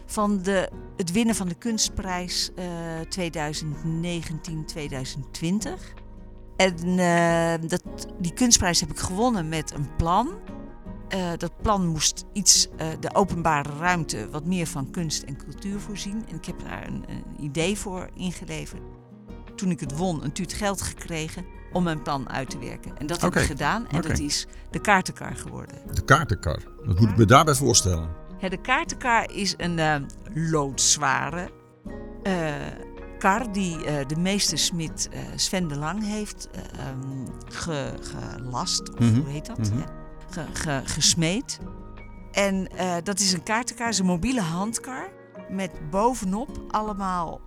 van 0.07 0.43
de, 0.43 0.71
het 0.97 1.13
winnen 1.13 1.35
van 1.35 1.49
de 1.49 1.55
kunstprijs 1.55 2.51
eh 2.55 2.67
2019-2020. 3.09 5.95
En 6.57 6.99
eh, 6.99 7.55
dat, 7.69 7.83
die 8.19 8.33
kunstprijs 8.33 8.81
heb 8.81 8.91
ik 8.91 8.99
gewonnen 8.99 9.49
met 9.49 9.75
een 9.75 9.97
plan. 9.97 10.29
Eh, 11.09 11.31
dat 11.37 11.63
plan 11.63 11.87
moest 11.87 12.25
iets, 12.33 12.69
eh, 12.77 12.87
de 13.01 13.15
openbare 13.15 13.71
ruimte 13.79 14.29
wat 14.31 14.45
meer 14.45 14.67
van 14.67 14.91
kunst 14.91 15.23
en 15.23 15.37
cultuur 15.37 15.81
voorzien. 15.81 16.25
En 16.29 16.37
ik 16.37 16.45
heb 16.45 16.61
daar 16.61 16.87
een, 16.87 17.05
een 17.09 17.45
idee 17.45 17.79
voor 17.79 18.11
ingeleverd 18.15 18.83
toen 19.55 19.71
ik 19.71 19.81
het 19.81 19.97
won, 19.97 20.25
een 20.25 20.33
tuut 20.33 20.53
geld 20.53 20.83
gekregen 20.83 21.45
om 21.73 21.83
mijn 21.83 22.03
plan 22.03 22.31
uit 22.31 22.51
te 22.51 22.59
werken. 22.59 22.97
En 22.99 23.07
dat 23.07 23.21
heb 23.21 23.37
ik 23.37 23.43
gedaan 23.43 23.89
en 23.89 24.01
dat 24.01 24.19
is 24.19 24.47
de 24.71 24.81
kaartenkar 24.81 25.37
geworden. 25.37 25.77
De 25.95 26.05
kaartenkar. 26.05 26.63
Dat 26.87 27.01
moet 27.01 27.11
ik 27.11 27.17
me 27.17 27.25
daarbij 27.25 27.55
voorstellen. 27.55 28.09
Ja, 28.39 28.49
de 28.49 28.61
kaartenkar 28.61 29.33
is 29.33 29.55
een 29.57 29.79
eh, 29.79 29.95
loodzware 30.35 31.51
eh, 32.23 32.55
kar 33.19 33.53
die 33.53 33.85
eh, 33.85 34.07
de 34.07 34.17
meester 34.17 34.59
smid 34.59 35.09
eh, 35.13 35.21
Sven 35.37 35.69
de 35.69 35.77
Lang 35.77 36.05
heeft 36.05 36.49
ge- 37.47 37.95
gelast. 38.01 38.91
Of 38.93 38.99
Mhm, 38.99 39.15
hoe 39.21 39.29
heet 39.29 39.47
dat? 39.47 39.59
mhm. 39.59 39.79
Ja, 39.79 39.87
ge- 40.31 40.47
ge- 40.53 40.83
gesmeed. 40.85 41.59
En 42.33 42.69
dat 43.03 43.19
is 43.21 43.33
een 43.33 43.43
kaartenkar, 43.43 43.89
is 43.89 43.99
een 43.99 44.07
mobiele 44.07 44.41
handkar. 44.41 45.09
Met 45.51 45.91
bovenop 45.91 46.49
allemaal 46.69 47.41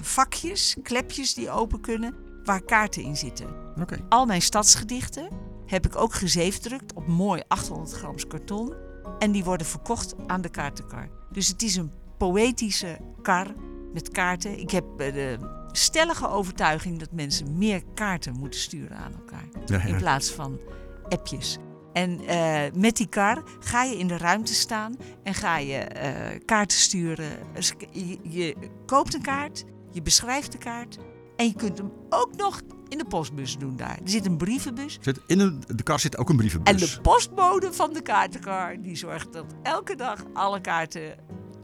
vakjes, 0.00 0.76
klepjes 0.82 1.34
die 1.34 1.50
open 1.50 1.80
kunnen, 1.80 2.14
waar 2.48 2.62
kaarten 2.62 3.02
in 3.02 3.16
zitten. 3.16 3.46
Oké. 3.80 4.04
Al 4.08 4.26
mijn 4.26 4.42
stadsgedichten 4.42 5.28
heb 5.66 5.86
ik 5.86 5.96
ook 5.96 6.14
gezeefdrukt 6.14 6.94
op 6.94 7.06
mooi 7.06 7.42
800 7.48 7.92
grams 7.92 8.26
karton. 8.26 8.74
En 9.18 9.32
die 9.32 9.44
worden 9.44 9.66
verkocht 9.66 10.14
aan 10.26 10.40
de 10.40 10.48
kaartenkar. 10.48 11.08
Dus 11.32 11.48
het 11.48 11.62
is 11.62 11.76
een 11.76 11.92
poëtische 12.18 12.98
kar 13.22 13.46
met 13.92 14.08
kaarten. 14.08 14.58
Ik 14.58 14.70
heb 14.70 14.84
eh, 14.96 15.12
de 15.12 15.38
stellige 15.72 16.28
overtuiging 16.28 16.98
dat 16.98 17.12
mensen 17.12 17.58
meer 17.58 17.82
kaarten 17.94 18.34
moeten 18.34 18.60
sturen 18.60 18.96
aan 18.96 19.12
elkaar. 19.12 19.46
Ja, 19.66 19.82
In 19.82 19.96
plaats 19.96 20.30
van 20.30 20.60
appjes. 21.08 21.58
En 21.92 22.20
eh, 22.26 22.72
met 22.74 22.96
die 22.96 23.08
kar 23.08 23.42
ga 23.60 23.82
je 23.82 23.98
in 23.98 24.08
de 24.08 24.16
ruimte 24.16 24.54
staan 24.54 24.96
en 25.22 25.34
ga 25.34 25.58
je 25.58 25.76
eh, 25.76 26.40
kaarten 26.44 26.78
sturen. 26.78 27.38
Dus 27.54 27.72
je, 27.90 28.18
je 28.22 28.56
koopt 28.86 29.14
een 29.14 29.22
kaart, 29.22 29.64
je 29.90 30.02
beschrijft 30.02 30.52
de 30.52 30.58
kaart 30.58 30.98
En 31.38 31.46
je 31.46 31.54
kunt 31.54 31.78
hem 31.78 31.92
ook 32.08 32.36
nog 32.36 32.62
in 32.88 32.98
de 32.98 33.04
postbus 33.04 33.58
doen 33.58 33.76
daar. 33.76 33.98
Er 34.04 34.10
zit 34.10 34.26
een 34.26 34.36
brievenbus. 34.36 34.98
Zit 35.00 35.20
in 35.26 35.40
een, 35.40 35.62
de 35.66 35.82
kar 35.82 36.00
zit 36.00 36.16
ook 36.16 36.28
een 36.28 36.36
brievenbus. 36.36 36.72
En 36.72 36.78
de 36.78 37.00
postbode 37.00 37.72
van 37.72 37.92
de 37.92 38.02
kaartenkar, 38.02 38.82
die 38.82 38.96
zorgt 38.96 39.32
dat 39.32 39.54
elke 39.62 39.96
dag 39.96 40.24
alle 40.32 40.60
kaarten 40.60 41.18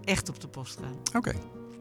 echt 0.05 0.29
op 0.29 0.41
de 0.41 0.49
post 0.49 0.79
gaan. 0.79 0.97
Oké. 1.13 1.33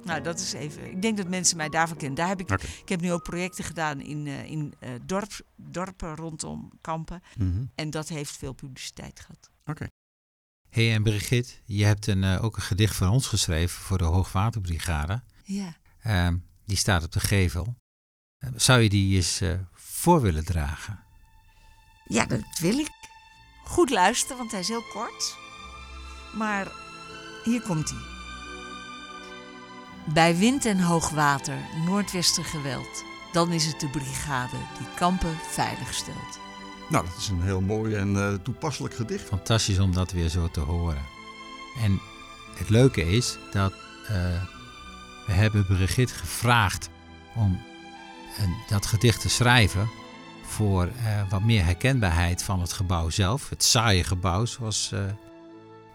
Nou, 0.03 0.21
dat 0.21 0.39
is 0.39 0.53
even. 0.53 0.91
Ik 0.91 1.01
denk 1.01 1.17
dat 1.17 1.27
mensen 1.27 1.57
mij 1.57 1.69
daarvan 1.69 1.97
kennen. 1.97 2.15
Daar 2.17 2.27
heb 2.27 2.39
ik, 2.39 2.51
ik 2.61 2.89
heb 2.89 3.01
nu 3.01 3.11
ook 3.11 3.23
projecten 3.23 3.63
gedaan 3.63 4.01
in, 4.01 4.27
eh, 4.27 4.43
in 4.43 4.73
eh, 4.79 4.89
dorp, 5.05 5.31
dorpen 5.55 6.15
rondom 6.15 6.71
kampen. 6.81 7.21
Mhm. 7.37 7.65
En 7.75 7.89
dat 7.89 8.09
heeft 8.09 8.37
veel 8.37 8.53
publiciteit 8.53 9.19
gehad. 9.19 9.49
Oké. 9.65 9.87
hey, 10.69 10.93
en 10.93 11.03
Brigitte, 11.03 11.53
je 11.65 11.85
hebt 11.85 12.07
een, 12.07 12.23
eh, 12.23 12.43
ook 12.43 12.55
een 12.55 12.61
gedicht 12.61 12.95
voor 12.95 13.07
ons 13.07 13.27
geschreven 13.27 13.81
voor 13.81 13.97
de 13.97 14.03
Hoogwaterbrigade. 14.03 15.23
Ja. 15.43 15.75
Ehm, 16.01 16.37
die 16.65 16.77
staat 16.77 17.03
op 17.03 17.11
de 17.11 17.19
gevel. 17.19 17.75
Zou 18.55 18.81
je 18.81 18.89
die 18.89 19.15
eens 19.15 19.41
eh, 19.41 19.53
voor 19.73 20.21
willen 20.21 20.45
dragen? 20.45 20.99
Ja, 22.05 22.25
dat 22.25 22.59
wil 22.59 22.77
ik. 22.77 22.91
Goed 23.63 23.89
luisteren, 23.89 24.37
want 24.37 24.51
hij 24.51 24.59
is 24.59 24.67
heel 24.67 24.83
kort. 24.93 25.37
Maar 26.33 26.71
hier 27.43 27.61
komt 27.61 27.89
hij. 27.89 27.99
Bij 30.13 30.37
wind 30.37 30.65
en 30.65 30.79
hoogwater, 30.79 31.57
noordwesten 31.85 32.43
geweld. 32.43 33.03
Dan 33.31 33.51
is 33.51 33.65
het 33.65 33.79
de 33.79 33.89
brigade 33.89 34.57
die 34.77 34.87
kampen 34.95 35.37
veilig 35.49 35.93
stelt. 35.93 36.39
Nou, 36.89 37.05
dat 37.05 37.17
is 37.17 37.27
een 37.27 37.41
heel 37.41 37.61
mooi 37.61 37.95
en 37.95 38.15
eh, 38.15 38.33
toepasselijk 38.33 38.93
gedicht. 38.93 39.27
Fantastisch 39.27 39.79
om 39.79 39.93
dat 39.93 40.11
weer 40.11 40.29
zo 40.29 40.49
te 40.49 40.59
horen. 40.59 41.01
En 41.81 42.01
het 42.55 42.69
leuke 42.69 43.01
is 43.09 43.37
dat 43.51 43.73
eh, 44.07 44.43
we 45.25 45.31
hebben 45.33 45.65
Brigitte 45.65 46.13
gevraagd 46.13 46.89
om 47.35 47.61
dat 48.67 48.85
gedicht 48.85 49.21
te 49.21 49.29
schrijven 49.29 49.89
voor 50.45 50.85
eh, 50.85 51.29
wat 51.29 51.43
meer 51.43 51.65
herkenbaarheid 51.65 52.43
van 52.43 52.61
het 52.61 52.73
gebouw 52.73 53.09
zelf. 53.09 53.49
Het 53.49 53.63
saaie 53.63 54.03
gebouw, 54.03 54.45
zoals 54.45 54.91
eh, 54.93 54.99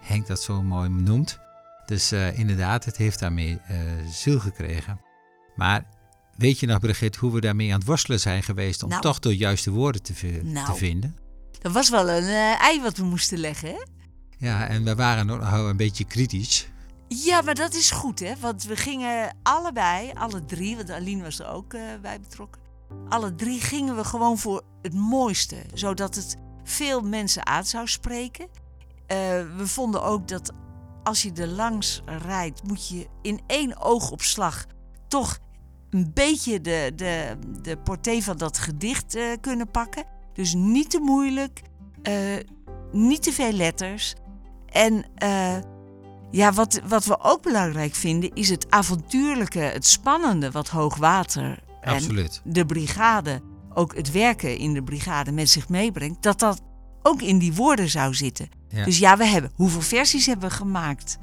Henk 0.01 0.27
dat 0.27 0.41
zo 0.41 0.61
mooi 0.63 0.89
noemt. 0.89 1.39
Dus 1.85 2.11
eh, 2.11 2.37
inderdaad, 2.39 2.85
het 2.85 2.97
heeft 2.97 3.19
daarmee 3.19 3.59
eh, 3.67 3.77
ziel 4.11 4.39
gekregen. 4.39 4.99
Maar 5.55 5.83
weet 6.37 6.59
je 6.59 6.65
nog, 6.67 6.79
Brigitte, 6.79 7.19
hoe 7.19 7.31
we 7.33 7.41
daarmee 7.41 7.71
aan 7.73 7.77
het 7.79 7.87
worstelen 7.87 8.19
zijn 8.19 8.43
geweest 8.43 8.83
om 8.83 8.89
Nou. 8.89 9.01
toch 9.01 9.19
de 9.19 9.37
juiste 9.37 9.71
woorden 9.71 10.03
te, 10.03 10.13
vi- 10.13 10.41
Nou. 10.43 10.65
te 10.65 10.73
vinden? 10.73 11.17
Dat 11.61 11.71
was 11.71 11.89
wel 11.89 12.09
een 12.09 12.23
eh, 12.23 12.61
ei 12.61 12.81
wat 12.81 12.97
we 12.97 13.03
moesten 13.03 13.37
leggen, 13.37 13.69
hè? 13.69 13.77
Ja, 14.47 14.67
en 14.67 14.83
we 14.83 14.95
waren 14.95 15.25
nog 15.25 15.51
een 15.51 15.77
beetje 15.77 16.03
kritisch. 16.03 16.67
Ja, 17.09 17.41
maar 17.41 17.55
dat 17.55 17.73
is 17.73 17.91
goed, 17.91 18.19
hè? 18.19 18.33
Want 18.39 18.63
we 18.63 18.75
gingen 18.75 19.37
allebei, 19.43 20.11
alle 20.13 20.45
drie, 20.45 20.75
want 20.75 20.91
Aline 20.91 21.23
was 21.23 21.39
er 21.39 21.47
ook 21.47 21.73
eh, 21.73 21.81
bij 22.01 22.19
betrokken. 22.19 22.61
Alle 23.07 23.35
drie 23.35 23.61
gingen 23.61 23.95
we 23.95 24.03
gewoon 24.03 24.37
voor 24.37 24.63
het 24.81 24.93
mooiste, 24.93 25.55
zodat 25.73 26.15
het 26.15 26.37
veel 26.63 27.01
mensen 27.01 27.45
aan 27.45 27.65
zou 27.65 27.87
spreken. 27.87 28.47
Eh, 29.07 29.17
we 29.57 29.67
vonden 29.67 30.03
ook 30.03 30.27
dat 30.27 30.51
als 31.03 31.21
je 31.21 31.31
er 31.33 31.47
langs 31.47 32.01
rijdt, 32.05 32.63
moet 32.63 32.87
je 32.87 33.07
in 33.21 33.39
één 33.47 33.77
oogopslag 33.81 34.65
toch 35.07 35.39
een 35.89 36.11
beetje 36.13 36.61
de, 36.61 36.91
de, 36.95 37.37
de 37.61 37.77
portée 37.77 38.23
van 38.23 38.37
dat 38.37 38.57
gedicht 38.57 39.15
eh, 39.15 39.23
kunnen 39.41 39.71
pakken. 39.71 40.03
Dus 40.33 40.53
niet 40.53 40.89
te 40.89 40.99
moeilijk, 40.99 41.61
niet 42.91 43.23
te 43.23 43.31
veel 43.31 43.51
letters. 43.51 44.15
En 44.65 45.05
ja, 46.31 46.53
wat, 46.53 46.81
wat 46.87 47.05
we 47.05 47.19
ook 47.19 47.41
belangrijk 47.43 47.95
vinden 47.95 48.33
is 48.33 48.49
het 48.49 48.71
avontuurlijke, 48.71 49.59
het 49.59 49.87
spannende 49.87 50.51
wat 50.51 50.69
hoogwater 50.69 51.59
en 51.81 51.93
Absoluut. 51.93 52.41
de 52.43 52.65
brigade, 52.65 53.41
ook 53.73 53.95
het 53.95 54.11
werken 54.11 54.57
in 54.57 54.73
de 54.73 54.83
brigade 54.83 55.31
met 55.31 55.49
zich 55.49 55.69
meebrengt, 55.69 56.23
dat 56.23 56.39
dat 56.39 56.61
ook 57.01 57.21
in 57.21 57.37
die 57.37 57.53
woorden 57.53 57.89
zou 57.89 58.13
zitten. 58.13 58.49
Ja. 58.69 58.85
Dus 58.85 58.97
ja, 58.99 59.17
we 59.17 59.25
hebben. 59.25 59.51
Hoeveel 59.55 59.81
versies 59.81 60.25
hebben 60.25 60.49
we 60.49 60.55
gemaakt? 60.55 61.17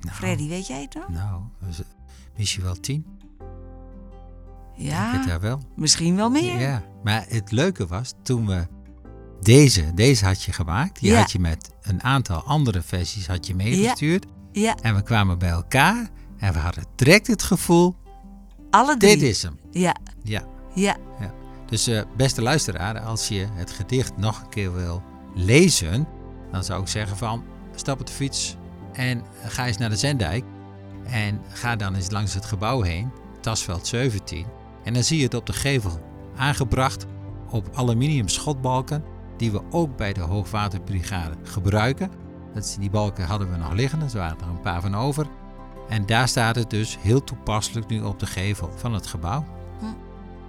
Nou, 0.00 0.16
Freddy, 0.16 0.48
weet 0.48 0.66
jij 0.66 0.80
het 0.82 0.94
nog? 0.94 1.08
Nou, 1.08 1.40
misschien 2.36 2.62
wel 2.62 2.80
tien. 2.80 3.06
Ja, 4.76 5.12
het 5.12 5.26
daar 5.26 5.40
wel. 5.40 5.60
misschien 5.76 6.16
wel 6.16 6.30
meer. 6.30 6.60
Ja, 6.60 6.82
maar 7.04 7.24
het 7.28 7.50
leuke 7.50 7.86
was 7.86 8.14
toen 8.22 8.46
we 8.46 8.66
deze, 9.40 9.94
deze 9.94 10.24
had 10.24 10.42
je 10.42 10.52
gemaakt. 10.52 11.00
Die 11.00 11.10
Ja. 11.10 11.18
had 11.20 11.32
je 11.32 11.38
met 11.38 11.70
een 11.82 12.02
aantal 12.02 12.42
andere 12.42 12.82
versies 12.82 13.26
had 13.26 13.46
je 13.46 13.54
meegestuurd. 13.54 14.24
Ja, 14.24 14.30
En 14.80 14.94
we 14.94 15.02
kwamen 15.02 15.38
bij 15.38 15.48
elkaar 15.48 16.08
en 16.38 16.52
we 16.52 16.58
hadden 16.58 16.84
direct 16.94 17.26
het 17.26 17.42
gevoel, 17.42 17.94
alle 18.70 18.96
drie. 18.96 19.16
dit 19.16 19.28
is 19.28 19.42
hem. 19.42 19.58
Ja, 19.70 19.96
Ja. 20.22 20.42
ja, 20.74 20.96
Dus 21.66 21.86
eh, 21.86 22.02
beste 22.16 22.42
luisteraar, 22.42 23.00
als 23.00 23.28
je 23.28 23.46
het 23.52 23.70
gedicht 23.70 24.16
nog 24.16 24.40
een 24.40 24.48
keer 24.48 24.74
wil 24.74 25.02
lezen, 25.34 26.06
dan 26.50 26.64
zou 26.64 26.80
ik 26.80 26.88
zeggen 26.88 27.16
van 27.16 27.44
stap 27.74 28.00
op 28.00 28.06
de 28.06 28.12
fiets 28.12 28.56
en 28.92 29.22
ga 29.44 29.66
eens 29.66 29.76
naar 29.76 29.90
de 29.90 29.96
Zendijk. 29.96 30.44
En 31.04 31.40
ga 31.48 31.76
dan 31.76 31.94
eens 31.94 32.10
langs 32.10 32.34
het 32.34 32.44
gebouw 32.44 32.80
heen, 32.82 33.10
Tasveld 33.40 33.86
17. 33.86 34.46
En 34.84 34.94
dan 34.94 35.02
zie 35.02 35.18
je 35.18 35.24
het 35.24 35.34
op 35.34 35.46
de 35.46 35.52
gevel 35.52 36.00
aangebracht 36.36 37.06
op 37.50 37.68
aluminium 37.74 38.28
schotbalken, 38.28 39.04
die 39.36 39.52
we 39.52 39.62
ook 39.70 39.96
bij 39.96 40.12
de 40.12 40.20
Hoogwaterbrigade 40.20 41.34
gebruiken. 41.42 42.10
Dat 42.54 42.64
is, 42.64 42.76
die 42.80 42.90
balken 42.90 43.26
hadden 43.26 43.50
we 43.50 43.56
nog 43.56 43.72
liggen, 43.72 44.00
er 44.02 44.10
waren 44.12 44.38
er 44.40 44.48
een 44.48 44.60
paar 44.60 44.80
van 44.80 44.94
over. 44.96 45.26
En 45.88 46.06
daar 46.06 46.28
staat 46.28 46.56
het 46.56 46.70
dus 46.70 46.98
heel 47.00 47.24
toepasselijk 47.24 47.86
nu 47.86 48.00
op 48.02 48.18
de 48.18 48.26
gevel 48.26 48.70
van 48.76 48.94
het 48.94 49.06
gebouw. 49.06 49.44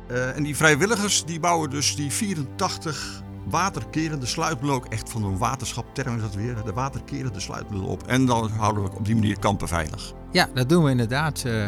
Eh, 0.08 0.36
en 0.36 0.44
die 0.44 0.56
vrijwilligers 0.56 1.26
die 1.26 1.40
bouwen 1.40 1.70
dus 1.70 1.96
die 1.96 2.12
84 2.12 3.24
waterkerende 3.50 4.26
sluitmiddelen 4.26 4.76
ook 4.76 4.86
echt 4.86 5.10
van 5.10 5.24
een 5.24 5.38
waterschapterm 5.38 6.16
is 6.16 6.22
dat 6.22 6.34
weer. 6.34 6.64
De 6.66 6.74
waterkerende 6.74 7.40
sluitmiddelen 7.40 7.92
op. 7.92 8.04
En 8.08 8.26
dan 8.26 8.50
houden 8.50 8.84
we 8.84 8.90
op 8.96 9.06
die 9.06 9.16
manier 9.16 9.40
kampen 9.40 9.68
veilig. 9.68 10.14
Ja, 10.32 10.50
dat 10.54 10.70
doen 10.70 10.84
we 10.84 10.90
inderdaad. 10.90 11.44
eh, 11.46 11.68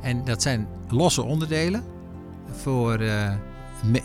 en 0.00 0.24
dat 0.24 0.42
zijn 0.42 0.68
losse 0.88 1.22
onderdelen. 1.22 1.84
Voor 2.62 2.98
eh, 2.98 3.32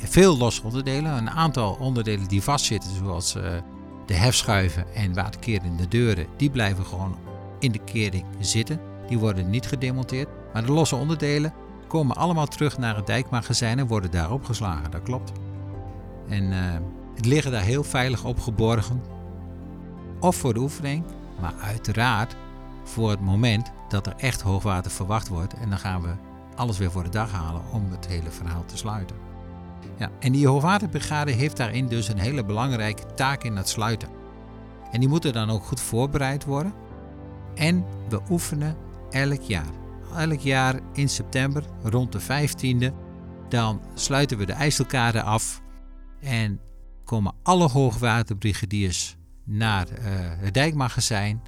veel 0.03 0.37
losse 0.37 0.63
onderdelen. 0.63 1.17
Een 1.17 1.29
aantal 1.29 1.77
onderdelen 1.79 2.27
die 2.27 2.41
vastzitten, 2.43 2.89
zoals 2.95 3.35
eh, 3.35 3.43
de 4.11 4.17
hefschuiven 4.17 4.93
en 4.93 5.13
waterkerende 5.13 5.87
deuren, 5.87 6.27
die 6.37 6.49
blijven 6.49 6.85
gewoon 6.85 7.17
in 7.59 7.71
de 7.71 7.83
kering 7.83 8.25
zitten. 8.39 8.79
Die 9.07 9.19
worden 9.19 9.49
niet 9.49 9.67
gedemonteerd. 9.67 10.29
Maar 10.53 10.65
de 10.65 10.71
losse 10.71 10.95
onderdelen 10.95 11.53
komen 11.87 12.15
allemaal 12.15 12.47
terug 12.47 12.77
naar 12.77 12.95
het 12.95 13.07
dijkmagazijn 13.07 13.79
en 13.79 13.87
worden 13.87 14.11
daar 14.11 14.31
opgeslagen. 14.31 14.91
Dat 14.91 15.03
klopt. 15.03 15.31
En 16.29 16.51
eh, 16.51 16.59
het 17.15 17.25
liggen 17.25 17.51
daar 17.51 17.61
heel 17.61 17.83
veilig 17.83 18.25
opgeborgen. 18.25 19.01
Of 20.19 20.35
voor 20.35 20.53
de 20.53 20.59
oefening, 20.59 21.03
maar 21.39 21.53
uiteraard 21.61 22.35
voor 22.83 23.09
het 23.09 23.21
moment 23.21 23.71
dat 23.89 24.07
er 24.07 24.15
echt 24.17 24.41
hoogwater 24.41 24.91
verwacht 24.91 25.27
wordt. 25.27 25.53
En 25.53 25.69
dan 25.69 25.79
gaan 25.79 26.01
we 26.01 26.13
alles 26.55 26.77
weer 26.77 26.91
voor 26.91 27.03
de 27.03 27.09
dag 27.09 27.31
halen 27.31 27.61
om 27.71 27.91
het 27.91 28.07
hele 28.07 28.31
verhaal 28.31 28.65
te 28.65 28.77
sluiten. 28.77 29.30
Ja, 29.97 30.09
en 30.19 30.31
die 30.31 30.47
hoogwaterbrigade 30.47 31.31
heeft 31.31 31.57
daarin 31.57 31.87
dus 31.87 32.07
een 32.07 32.17
hele 32.17 32.45
belangrijke 32.45 33.13
taak 33.13 33.43
in 33.43 33.55
het 33.55 33.69
sluiten. 33.69 34.09
En 34.91 34.99
die 34.99 35.09
moeten 35.09 35.33
dan 35.33 35.49
ook 35.49 35.63
goed 35.63 35.79
voorbereid 35.79 36.45
worden. 36.45 36.73
En 37.55 37.85
we 38.09 38.21
oefenen 38.29 38.75
elk 39.09 39.41
jaar. 39.41 39.71
Elk 40.15 40.39
jaar 40.39 40.79
in 40.93 41.09
september, 41.09 41.63
rond 41.83 42.11
de 42.11 42.21
15e, 42.21 42.93
dan 43.49 43.81
sluiten 43.93 44.37
we 44.37 44.45
de 44.45 44.53
IJsselkade 44.53 45.21
af. 45.21 45.61
En 46.19 46.59
komen 47.05 47.33
alle 47.43 47.67
hoogwaterbrigadiers 47.67 49.15
naar 49.43 49.87
eh, 49.87 50.03
het 50.15 50.53
dijkmagazijn 50.53 51.41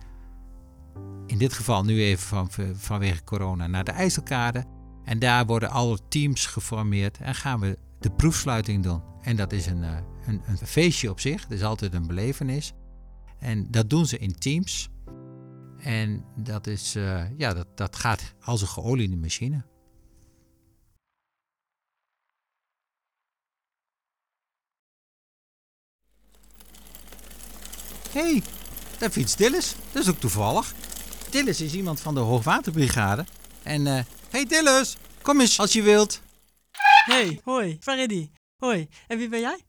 in 1.26 1.38
dit 1.38 1.54
geval 1.54 1.84
nu 1.84 2.02
even 2.04 2.28
van, 2.28 2.50
vanwege 2.76 3.24
corona 3.24 3.68
naar 3.68 3.84
de 3.84 3.92
IJsselkade. 3.92 4.64
En 5.04 5.20
daar 5.20 5.46
worden 5.46 5.70
alle 5.70 5.98
teams 6.10 6.46
geformeerd 6.46 7.18
en 7.18 7.36
gaan 7.36 7.60
we 7.60 7.78
de 8.04 8.12
proefsluiting 8.12 8.84
doen. 8.84 9.02
En 9.22 9.36
dat 9.36 9.52
is 9.52 9.66
een, 9.66 9.84
eh, 9.84 9.98
een, 10.26 10.42
een 10.46 10.58
feestje 10.58 11.10
op 11.10 11.20
zich, 11.20 11.42
het 11.42 11.52
is 11.52 11.64
altijd 11.64 11.94
een 11.94 12.08
belevenis. 12.08 12.74
En 13.40 13.72
dat 13.72 13.90
doen 13.90 14.06
ze 14.06 14.18
in 14.18 14.38
teams. 14.38 14.90
En 15.78 16.26
dat, 16.36 16.68
is, 16.68 16.96
eh, 16.96 17.24
ja, 17.38 17.54
dat, 17.54 17.68
dat 17.78 17.96
gaat 17.96 18.34
als 18.42 18.62
een 18.62 18.68
geoliede 18.68 19.16
machine. 19.16 19.66
Hé, 28.12 28.22
hey, 28.22 28.44
daar 29.00 29.10
fietst 29.10 29.38
Dillis. 29.38 29.76
Dat 29.92 30.04
is 30.04 30.10
ook 30.10 30.20
toevallig. 30.20 30.74
Dillis 31.30 31.62
is 31.62 31.74
iemand 31.74 32.00
van 32.00 32.14
de 32.14 32.20
Hoogwaterbrigade. 32.20 33.26
En, 33.64 33.88
eh 33.88 34.04
hey 34.30 34.46
Dillis, 34.46 34.98
kom 35.22 35.42
eens 35.42 35.60
als 35.60 35.74
je 35.74 35.82
wilt. 35.82 36.22
Hey, 37.04 37.40
hoi, 37.44 37.78
Freddy. 37.80 38.30
Hoi, 38.58 38.88
en 39.08 39.18
wie 39.18 39.30
ben 39.30 39.40
jij? 39.40 39.60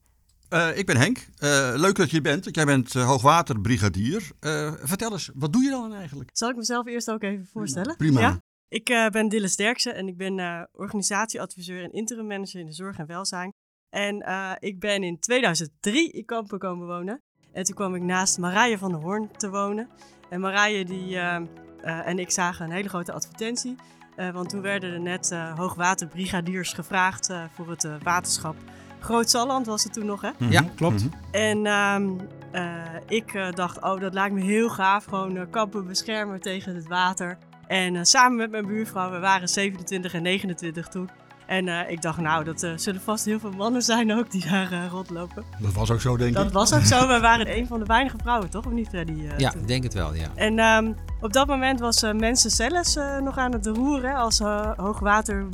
Eh, 0.48 0.78
ik 0.78 0.86
ben 0.86 0.96
Henk. 0.96 1.26
Eh, 1.38 1.72
leuk 1.76 1.96
dat 1.96 2.10
je 2.10 2.20
bent. 2.20 2.54
Jij 2.54 2.64
bent 2.64 2.94
eh, 2.94 3.06
hoogwaterbrigadier. 3.06 4.30
Eh, 4.40 4.72
vertel 4.82 5.12
eens, 5.12 5.30
wat 5.34 5.52
doe 5.52 5.62
je 5.62 5.70
dan 5.70 5.94
eigenlijk? 5.94 6.30
Zal 6.32 6.48
ik 6.48 6.56
mezelf 6.56 6.86
eerst 6.86 7.10
ook 7.10 7.22
even 7.22 7.46
voorstellen? 7.46 7.96
Prima. 7.96 8.20
Ja? 8.20 8.38
Ik 8.68 8.90
uh, 8.90 9.08
ben 9.08 9.28
Dille 9.28 9.48
Sterkse 9.48 9.92
en 9.92 10.08
ik 10.08 10.16
ben 10.16 10.38
uh, 10.38 10.62
organisatieadviseur 10.72 11.82
en 11.82 11.92
interim 11.92 12.26
manager 12.26 12.60
in 12.60 12.66
de 12.66 12.72
zorg 12.72 12.98
en 12.98 13.06
welzijn. 13.06 13.52
En 13.88 14.16
uh, 14.16 14.52
ik 14.58 14.80
ben 14.80 15.02
in 15.02 15.18
2003 15.18 16.10
in 16.10 16.24
Kampen 16.24 16.58
komen 16.58 16.86
wonen. 16.86 17.22
En 17.52 17.64
toen 17.64 17.74
kwam 17.74 17.94
ik 17.94 18.02
naast 18.02 18.38
Marije 18.38 18.78
van 18.78 18.92
der 18.92 19.00
Hoorn 19.00 19.30
te 19.36 19.50
wonen. 19.50 19.88
En 20.30 20.40
Marije 20.40 20.84
die, 20.84 21.18
en 21.82 22.18
ik 22.18 22.30
zagen 22.30 22.64
een 22.64 22.72
hele 22.72 22.88
grote 22.88 23.12
advertentie. 23.12 23.76
Want 24.32 24.48
toen 24.48 24.60
werden 24.60 24.92
er 24.92 25.00
net 25.00 25.36
hoogwaterbrigadiers 25.56 26.72
gevraagd 26.72 27.32
voor 27.54 27.70
het 27.70 27.88
waterschap 28.02 28.56
Groot 29.04 29.30
Zalland 29.30 29.66
was 29.66 29.84
het 29.84 29.92
toen 29.92 30.06
nog, 30.06 30.20
hè? 30.20 30.28
Mm 30.28 30.34
-hmm. 30.38 30.50
Ja, 30.50 30.64
klopt. 30.74 31.02
Mm 31.02 31.10
-hmm. 31.10 31.40
En 31.40 31.66
um, 31.66 32.20
uh, 32.52 32.60
ik 33.08 33.34
uh, 33.34 33.50
dacht, 33.50 33.82
oh, 33.82 34.00
dat 34.00 34.14
lijkt 34.14 34.34
me 34.34 34.40
heel 34.40 34.68
gaaf. 34.68 35.04
Gewoon 35.04 35.36
uh, 35.36 35.42
kampen 35.50 35.86
beschermen 35.86 36.40
tegen 36.40 36.74
het 36.74 36.88
water. 36.88 37.38
En 37.66 38.06
samen 38.06 38.36
met 38.36 38.50
mijn 38.50 38.66
buurvrouw, 38.66 39.10
we 39.10 39.18
waren 39.18 39.48
27 39.48 40.14
en 40.14 40.22
29 40.22 40.88
toen. 40.88 41.10
En 41.46 41.66
uh, 41.66 41.90
ik 41.90 42.02
dacht, 42.02 42.18
nou, 42.18 42.44
dat 42.44 42.62
uh, 42.62 42.72
zullen 42.76 43.00
vast 43.00 43.24
heel 43.24 43.38
veel 43.38 43.50
mannen 43.50 43.82
zijn 43.82 44.12
ook 44.12 44.30
die 44.30 44.48
daar 44.50 44.72
uh, 44.72 44.86
rondlopen. 44.90 45.44
Dat 45.60 45.72
was 45.72 45.90
ook 45.90 46.00
zo, 46.00 46.16
denk 46.16 46.30
ik. 46.30 46.36
Dat 46.36 46.52
was 46.52 46.74
ook 46.74 46.82
zo. 46.82 47.06
We 47.14 47.20
waren 47.20 47.56
een 47.56 47.66
van 47.66 47.78
de 47.78 47.84
weinige 47.84 48.16
vrouwen, 48.22 48.50
toch? 48.50 48.66
Of 48.66 48.72
niet, 48.72 48.88
Freddy? 48.88 49.14
ja, 49.36 49.52
ik 49.54 49.68
denk 49.68 49.82
het 49.82 49.94
wel, 49.94 50.14
ja. 50.14 50.26
En 50.34 50.58
um, 50.58 50.94
op 51.20 51.32
dat 51.32 51.46
moment 51.46 51.80
was 51.80 52.02
mensen 52.12 52.50
zelfs 52.50 52.98
nog 53.20 53.38
aan 53.38 53.52
het 53.52 53.66
roeren 53.66 54.14
als 54.14 54.38
hoogwater... 54.76 55.46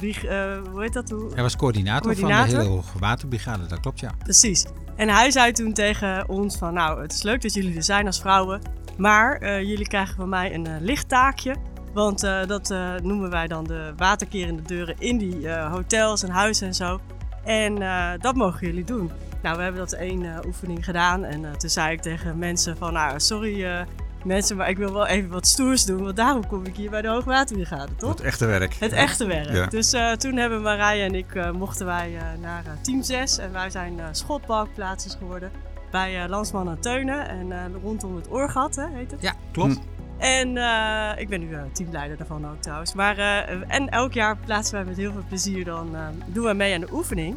hoe 0.70 0.82
heet 0.82 0.92
dat? 0.92 1.11
Hoe? 1.11 1.30
Hij 1.35 1.42
was 1.42 1.56
coördinator, 1.56 2.02
coördinator, 2.02 2.49
van 2.49 2.59
de 2.59 2.62
hele 2.62 2.75
hoogwaterbrigade, 2.75 3.66
dat 3.66 3.80
klopt, 3.80 4.00
ja. 4.00 4.11
Precies. 4.18 4.66
En 4.97 5.09
hij 5.09 5.30
zei 5.30 5.52
toen 5.52 5.73
tegen 5.73 6.28
ons 6.28 6.56
van, 6.56 6.75
nou, 6.75 7.02
het 7.02 7.12
is 7.12 7.23
leuk 7.23 7.42
dat 7.42 7.54
jullie 7.54 7.76
er 7.76 7.82
zijn 7.82 8.06
als 8.06 8.20
vrouwen... 8.20 8.61
maar 8.97 9.62
jullie 9.64 9.88
krijgen 9.88 10.16
van 10.16 10.28
mij 10.28 10.54
een 10.54 10.68
lichttaakje... 10.80 11.56
Want 11.92 12.25
uh, 12.25 12.47
dat 12.47 12.70
uh, 12.70 12.94
noemen 13.02 13.30
wij 13.30 13.47
dan 13.47 13.64
de 13.64 13.92
waterkerende 13.97 14.62
deuren 14.62 14.94
in 14.99 15.18
die 15.18 15.38
uh, 15.38 15.73
hotels 15.73 16.23
en 16.23 16.30
huizen 16.30 16.66
en 16.66 16.75
zo. 16.75 17.00
En 17.44 17.75
dat 18.20 18.35
mogen 18.35 18.66
jullie 18.66 18.85
doen. 18.85 19.11
Nou, 19.42 19.56
we 19.56 19.62
hebben 19.62 19.80
dat 19.80 19.92
één 19.92 20.47
oefening 20.47 20.85
gedaan. 20.85 21.25
En 21.25 21.59
toen 21.59 21.70
zei 21.70 21.92
ik 21.92 22.02
tegen 22.02 22.38
mensen 22.38 22.76
van, 22.76 22.92
nou, 22.92 23.20
sorry 23.20 23.87
mensen, 24.25 24.56
maar 24.56 24.68
ik 24.68 24.76
wil 24.76 24.92
wel 24.92 25.06
even 25.06 25.30
wat 25.30 25.47
stoers 25.47 25.85
doen. 25.85 26.04
Want 26.04 26.16
daarom 26.16 26.47
kom 26.47 26.64
ik 26.64 26.76
hier 26.76 26.90
bij 26.90 27.02
de 27.02 27.09
Hoogwaterbrigade, 27.09 27.94
toch? 27.97 28.11
Het 28.11 28.20
echte 28.20 28.47
werk. 28.47 28.75
Het 28.75 28.92
echte 28.92 29.26
werk. 29.26 29.52
Ja. 29.52 29.66
Dus 29.66 29.94
toen 30.18 30.37
hebben 30.37 30.62
Marije 30.62 31.02
en 31.02 31.14
ik, 31.14 31.52
mochten 31.52 31.87
wij 31.87 32.12
naar 32.40 32.64
Team 32.80 33.02
6. 33.02 33.38
En 33.38 33.52
wij 33.52 33.70
zijn 33.70 34.00
schotbalkplaatsers 34.11 35.14
geworden 35.14 35.50
bij 35.90 36.28
Landsman 36.28 36.68
en 36.68 36.80
Teunen. 36.80 37.28
En 37.28 37.80
rondom 37.82 38.16
het 38.16 38.30
Oorgat, 38.30 38.76
hè, 38.76 38.87
heet 38.92 39.11
het? 39.11 39.23
Ja, 39.23 39.35
klopt. 39.52 39.75
Hm. 39.75 40.00
En 40.20 40.56
uh, 40.56 41.10
ik 41.16 41.28
ben 41.28 41.40
nu 41.40 41.48
uh, 41.48 41.62
teamleider 41.72 42.16
daarvan 42.16 42.46
ook 42.46 42.62
trouwens. 42.62 42.94
Maar, 42.94 43.18
uh, 43.18 43.50
en 43.68 43.88
elk 43.88 44.12
jaar 44.12 44.36
plaatsen 44.36 44.74
wij 44.74 44.84
met 44.84 44.96
heel 44.96 45.12
veel 45.12 45.24
plezier 45.28 45.64
dan 45.64 45.96
doen 46.26 46.44
we 46.44 46.52
mee 46.52 46.74
aan 46.74 46.80
de 46.80 46.92
oefening. 46.92 47.36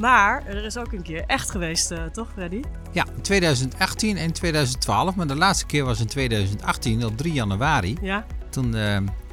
Maar 0.00 0.46
er 0.46 0.64
is 0.64 0.76
ook 0.76 0.92
een 0.92 1.02
keer 1.02 1.24
echt 1.26 1.50
geweest, 1.50 1.94
toch 2.12 2.28
Freddy? 2.32 2.62
Ja, 2.92 3.04
in 3.16 3.22
2018 3.22 4.16
en 4.16 4.32
2012. 4.32 5.14
Maar 5.14 5.26
de 5.26 5.36
laatste 5.36 5.66
keer 5.66 5.84
was 5.84 6.00
in 6.00 6.06
2018 6.06 7.04
op 7.04 7.16
3 7.16 7.32
januari. 7.32 7.96
Ja. 8.00 8.24
Toen 8.50 8.76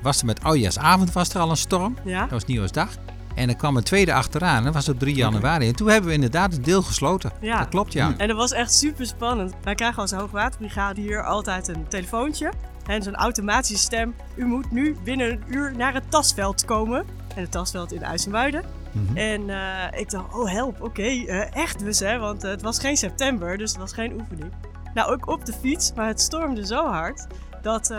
was 0.02 0.20
er 0.20 0.26
met 0.26 0.44
oudjaarsavond 0.44 1.14
was 1.14 1.30
er 1.30 1.40
al 1.40 1.50
een 1.50 1.58
storm. 1.58 1.98
Ja. 2.04 2.22
Dat 2.22 2.30
was 2.30 2.46
Nieuwjaarsdag. 2.46 2.90
En 3.36 3.50
er 3.50 3.56
kwam 3.56 3.78
een 3.78 3.84
tweede 3.84 4.14
achteraan, 4.14 4.64
dat 4.64 4.74
was 4.74 4.90
op 4.90 5.00
3 5.00 5.16
januari. 5.16 5.68
En 5.68 5.76
toen 5.76 5.90
hebben 5.90 6.10
we 6.10 6.16
inderdaad 6.16 6.54
het 6.54 6.66
deel 6.66 6.82
gesloten. 6.82 7.32
Ja. 7.42 7.60
Dat 7.60 7.70
klopt, 7.70 7.94
ja. 7.94 8.14
En 8.18 8.28
dat 8.28 8.38
was 8.38 8.52
echt 8.52 8.74
super 8.74 9.06
spannend. 9.06 9.54
Wij 9.64 9.76
krijgen 9.76 10.02
als 10.02 10.12
hoogwaterbrigade 10.12 11.02
hier 11.02 11.24
altijd 11.24 11.68
een 11.68 11.88
telefoontje. 11.88 12.52
En 12.88 13.04
zo'n 13.04 13.16
automatische 13.16 13.84
stem. 13.84 14.16
U 14.36 14.46
moet 14.46 14.72
nu 14.72 14.96
binnen 15.04 15.32
een 15.32 15.44
uur 15.48 15.76
naar 15.76 15.94
het 15.94 16.12
tasveld 16.12 16.66
komen. 16.66 17.06
En 17.36 17.42
het 17.42 17.52
tasveld 17.52 17.92
in 17.92 18.04
IJsselmuiden. 18.04 18.64
Mm 18.92 19.08
-hmm. 19.08 19.18
En 19.18 19.42
uh, 19.42 20.00
ik 20.00 20.10
dacht, 20.10 20.34
oh 20.34 20.52
help, 20.52 20.76
oké, 20.76 20.86
okay, 20.86 21.18
uh, 21.18 21.56
echt 21.56 21.80
dus 21.80 22.00
hè. 22.00 22.20
Want 22.20 22.44
uh, 22.44 22.50
het 22.50 22.62
was 22.62 22.80
geen 22.80 22.98
september, 22.98 23.58
dus 23.58 23.70
het 23.72 23.80
was 23.80 23.94
geen 23.94 24.14
oefening. 24.14 24.54
Nou, 24.94 25.12
ook 25.12 25.28
op 25.28 25.46
de 25.46 25.54
fiets, 25.54 25.94
maar 25.94 26.08
het 26.08 26.22
stormde 26.22 26.66
zo 26.66 26.86
hard 26.86 27.28
dat, 27.62 27.94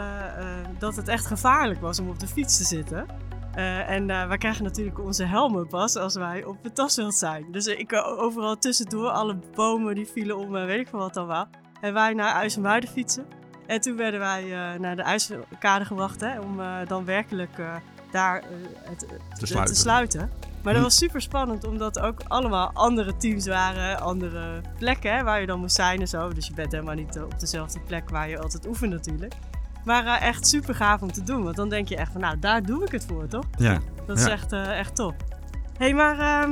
dat 0.79 0.97
het 0.97 1.09
echt 1.09 1.27
gevaarlijk 1.27 1.81
was 1.81 2.01
om 2.01 2.09
op 2.09 2.19
de 2.19 2.27
fiets 2.27 2.57
te 2.57 2.65
zitten. 2.65 3.07
En 3.87 4.07
wij 4.07 4.39
krijgen 4.39 4.65
natuurlijk 4.65 5.01
onze 5.01 5.25
helmen 5.25 5.67
pas 5.67 5.97
als 5.97 6.15
wij 6.15 6.45
op 6.45 6.63
het 6.63 6.75
tasveld 6.75 7.15
zijn. 7.15 7.47
Dus 7.51 7.67
ik 7.67 7.93
overal 8.19 8.59
tussendoor, 8.59 9.09
alle 9.09 9.39
bomen 9.55 9.95
die 9.95 10.07
vielen 10.07 10.37
om, 10.37 10.51
weet 10.51 10.81
ik 10.81 10.89
veel 10.89 10.99
wat 10.99 11.15
dan 11.15 11.27
wel. 11.27 11.47
En 11.81 11.93
wij 11.93 12.13
naar 12.13 12.35
IJsselmuiden 12.35 12.91
fietsen. 12.91 13.27
En 13.67 13.81
toen 13.81 13.97
werden 13.97 14.21
wij 14.21 14.45
naar 14.79 14.97
de 14.97 15.03
IJsselkade 15.03 15.85
gebracht 15.85 16.21
hè, 16.21 16.41
om 16.41 16.61
dan 16.87 17.05
werkelijk 17.05 17.51
daar 18.11 18.43
het, 18.83 18.99
te, 19.39 19.47
sluiten. 19.47 19.75
te, 19.75 19.81
sluiten. 19.81 20.31
Maar 20.63 20.75
dat 20.75 20.83
was 20.83 20.97
super 20.97 21.21
spannend, 21.21 21.65
omdat 21.65 21.99
ook 21.99 22.21
allemaal 22.29 22.71
andere 22.73 23.17
teams 23.17 23.47
waren, 23.47 24.01
andere 24.01 24.61
plekken 24.79 25.17
hè, 25.17 25.23
waar 25.23 25.41
je 25.41 25.47
dan 25.47 25.61
moest 25.61 25.75
zijn 25.75 26.01
en 26.01 26.09
zo. 26.09 26.29
Dus 26.29 26.47
je 26.47 26.55
bent 26.55 26.73
helemaal 26.73 26.95
niet 26.95 27.19
op 27.19 27.41
dezelfde 27.41 27.81
plek 27.81 28.11
waar 28.11 28.29
je 28.29 28.39
altijd 28.41 28.67
oefent 28.67 28.93
natuurlijk. 28.93 29.35
Maar 29.85 30.05
uh, 30.05 30.23
echt 30.23 30.47
super 30.47 30.75
gaaf 30.75 31.03
om 31.03 31.13
te 31.13 31.23
doen. 31.23 31.43
Want 31.43 31.57
dan 31.57 31.69
denk 31.69 31.89
je 31.89 31.97
echt 31.97 32.13
van, 32.13 32.21
nou, 32.21 32.39
daar 32.39 32.63
doe 32.63 32.85
ik 32.85 32.93
het 32.93 33.05
voor, 33.05 33.27
toch? 33.27 33.45
Ja. 33.59 33.81
Dat 34.07 34.19
is 34.19 34.25
ja. 34.25 34.31
echt, 34.31 34.53
uh, 34.53 34.79
echt 34.79 34.95
top. 34.95 35.15
Hé, 35.79 35.85
hey, 35.85 35.95
maar 35.95 36.49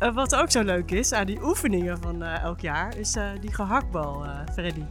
uh, 0.00 0.14
wat 0.14 0.34
ook 0.34 0.50
zo 0.50 0.62
leuk 0.62 0.90
is 0.90 1.12
aan 1.12 1.26
die 1.26 1.44
oefeningen 1.44 1.98
van 1.98 2.22
elk 2.22 2.60
jaar, 2.60 2.96
is 2.96 3.16
die 3.40 3.54
gehaktbal, 3.54 4.26
Freddy. 4.52 4.84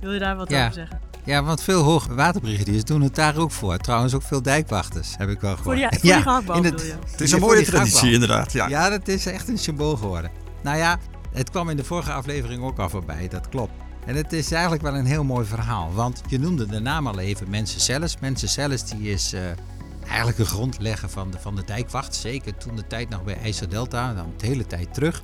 Wil 0.00 0.12
je 0.12 0.18
daar 0.18 0.36
wat 0.36 0.50
ja. 0.50 0.60
over 0.60 0.74
zeggen? 0.74 1.00
Ja, 1.26 1.42
want 1.42 1.62
veel 1.62 1.82
hoogwaterbrigadiers 1.82 2.84
doen 2.84 3.00
het 3.00 3.14
daar 3.14 3.36
ook 3.36 3.50
voor. 3.50 3.76
Trouwens 3.76 4.14
ook 4.14 4.22
veel 4.22 4.42
dijkwachters, 4.42 5.14
heb 5.18 5.28
ik 5.28 5.40
wel 5.40 5.56
gehoord. 5.56 5.78
Voor 5.78 5.88
die, 5.90 6.00
voor 6.00 6.10
die 6.10 6.22
gehaktbal 6.22 6.62
het, 6.62 6.96
het 7.10 7.20
is 7.20 7.32
een 7.32 7.40
mooie 7.40 7.64
traditie, 7.64 8.12
inderdaad. 8.12 8.52
Ja. 8.52 8.68
ja, 8.68 8.90
dat 8.90 9.08
is 9.08 9.26
echt 9.26 9.48
een 9.48 9.58
symbool 9.58 9.96
geworden. 9.96 10.30
Nou 10.62 10.76
ja, 10.76 10.98
het 11.32 11.50
kwam 11.50 11.68
in 11.68 11.76
de 11.76 11.84
vorige 11.84 12.12
aflevering 12.12 12.62
ook 12.62 12.78
al 12.78 12.88
voorbij, 12.88 13.28
dat 13.28 13.48
klopt. 13.48 13.72
En 14.04 14.14
het 14.14 14.32
is 14.32 14.52
eigenlijk 14.52 14.82
wel 14.82 14.94
een 14.94 15.06
heel 15.06 15.24
mooi 15.24 15.46
verhaal. 15.46 15.92
Want 15.92 16.22
je 16.26 16.38
noemde 16.38 16.66
de 16.66 16.80
naam 16.80 17.06
al 17.06 17.18
even 17.18 17.50
Mensen 17.50 17.80
Celles. 17.80 18.16
Mensen 18.20 18.48
Celles 18.48 18.84
die 18.84 19.10
is 19.10 19.34
uh, 19.34 19.40
eigenlijk 20.06 20.38
een 20.38 20.46
grondlegger 20.46 21.08
van 21.08 21.30
de, 21.30 21.38
van 21.40 21.56
de 21.56 21.64
dijkwacht. 21.64 22.14
Zeker 22.14 22.56
toen 22.56 22.76
de 22.76 22.86
tijd 22.86 23.08
nog 23.08 23.24
bij 23.24 23.38
IJsseldelta, 23.42 24.14
dan 24.14 24.32
de 24.36 24.46
hele 24.46 24.66
tijd 24.66 24.94
terug. 24.94 25.22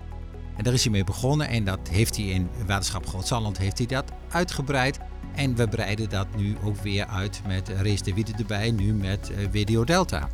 En 0.56 0.64
daar 0.64 0.72
is 0.72 0.82
hij 0.82 0.92
mee 0.92 1.04
begonnen 1.04 1.48
en 1.48 1.64
dat 1.64 1.88
heeft 1.90 2.16
hij 2.16 2.24
in 2.24 2.48
Waterschap 2.66 3.06
Groot-Zalland 3.06 3.58
heeft 3.58 3.78
hij 3.78 3.86
dat 3.86 4.12
uitgebreid. 4.30 4.98
En 5.34 5.54
we 5.54 5.68
breiden 5.68 6.08
dat 6.08 6.26
nu 6.36 6.56
ook 6.64 6.76
weer 6.76 7.06
uit 7.06 7.40
met 7.46 7.68
Race 7.68 8.02
de 8.02 8.14
Wiede 8.14 8.32
erbij, 8.38 8.70
nu 8.70 8.94
met 8.94 9.30
uh, 9.30 9.64
WDO 9.64 9.84
Delta. 9.84 10.28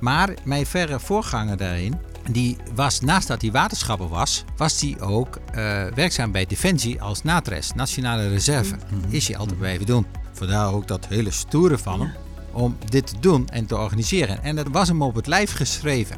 Maar 0.00 0.34
mijn 0.44 0.66
verre 0.66 1.00
voorganger 1.00 1.56
daarin, 1.56 1.94
die 2.30 2.56
was, 2.74 3.00
naast 3.00 3.28
dat 3.28 3.42
hij 3.42 3.50
waterschappen 3.50 4.08
was, 4.08 4.44
was 4.56 4.80
hij 4.80 5.00
ook 5.00 5.36
uh, 5.36 5.84
werkzaam 5.94 6.32
bij 6.32 6.46
Defensie 6.46 7.02
als 7.02 7.22
NATRES, 7.22 7.72
Nationale 7.74 8.28
Reserve. 8.28 8.74
Mm-hmm. 8.74 9.12
Is 9.12 9.28
hij 9.28 9.36
altijd 9.36 9.58
blijven 9.58 9.86
doen. 9.86 10.06
Vandaar 10.32 10.72
ook 10.72 10.88
dat 10.88 11.06
hele 11.06 11.30
stoere 11.30 11.78
van 11.78 12.00
hem 12.00 12.12
om 12.52 12.76
dit 12.88 13.06
te 13.06 13.18
doen 13.20 13.48
en 13.48 13.66
te 13.66 13.76
organiseren. 13.76 14.42
En 14.42 14.56
dat 14.56 14.68
was 14.68 14.88
hem 14.88 15.02
op 15.02 15.14
het 15.14 15.26
lijf 15.26 15.52
geschreven. 15.52 16.16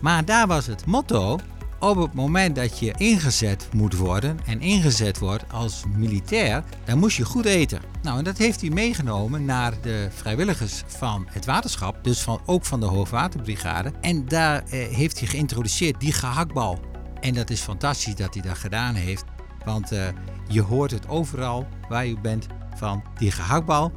Maar 0.00 0.24
daar 0.24 0.46
was 0.46 0.66
het 0.66 0.86
motto, 0.86 1.38
op 1.78 1.96
het 1.96 2.14
moment 2.14 2.56
dat 2.56 2.78
je 2.78 2.94
ingezet 2.96 3.68
moet 3.72 3.96
worden 3.96 4.38
en 4.46 4.60
ingezet 4.60 5.18
wordt 5.18 5.52
als 5.52 5.84
militair, 5.96 6.64
dan 6.84 6.98
moest 6.98 7.16
je 7.16 7.24
goed 7.24 7.44
eten. 7.44 7.80
Nou, 8.02 8.18
en 8.18 8.24
dat 8.24 8.38
heeft 8.38 8.60
hij 8.60 8.70
meegenomen 8.70 9.44
naar 9.44 9.80
de 9.80 10.08
vrijwilligers 10.10 10.82
van 10.86 11.26
het 11.30 11.44
waterschap, 11.44 12.04
dus 12.04 12.20
van, 12.20 12.40
ook 12.46 12.64
van 12.64 12.80
de 12.80 12.86
Hoogwaterbrigade. 12.86 13.92
En 14.00 14.24
daar 14.24 14.62
eh, 14.62 14.86
heeft 14.86 15.18
hij 15.18 15.28
geïntroduceerd 15.28 16.00
die 16.00 16.12
gehaktbal. 16.12 16.78
En 17.20 17.34
dat 17.34 17.50
is 17.50 17.60
fantastisch 17.60 18.14
dat 18.14 18.34
hij 18.34 18.42
dat 18.42 18.58
gedaan 18.58 18.94
heeft, 18.94 19.24
want 19.64 19.92
eh, 19.92 20.08
je 20.48 20.62
hoort 20.62 20.90
het 20.90 21.08
overal 21.08 21.66
waar 21.88 22.06
je 22.06 22.20
bent 22.20 22.46
van 22.76 23.02
die 23.18 23.30
gehaktbal, 23.30 23.92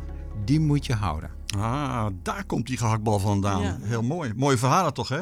die 0.46 0.60
moet 0.60 0.86
je 0.86 0.94
houden. 0.94 1.30
Ah, 1.58 2.06
daar 2.24 2.46
komt 2.46 2.68
die 2.68 2.78
gehaktbal 2.78 3.20
vandaan. 3.20 3.62
Ja. 3.62 3.78
Heel 3.82 4.04
mooi. 4.04 4.34
Mooie 4.36 4.58
verhalen 4.58 4.94
toch, 4.94 5.10
hè? 5.10 5.20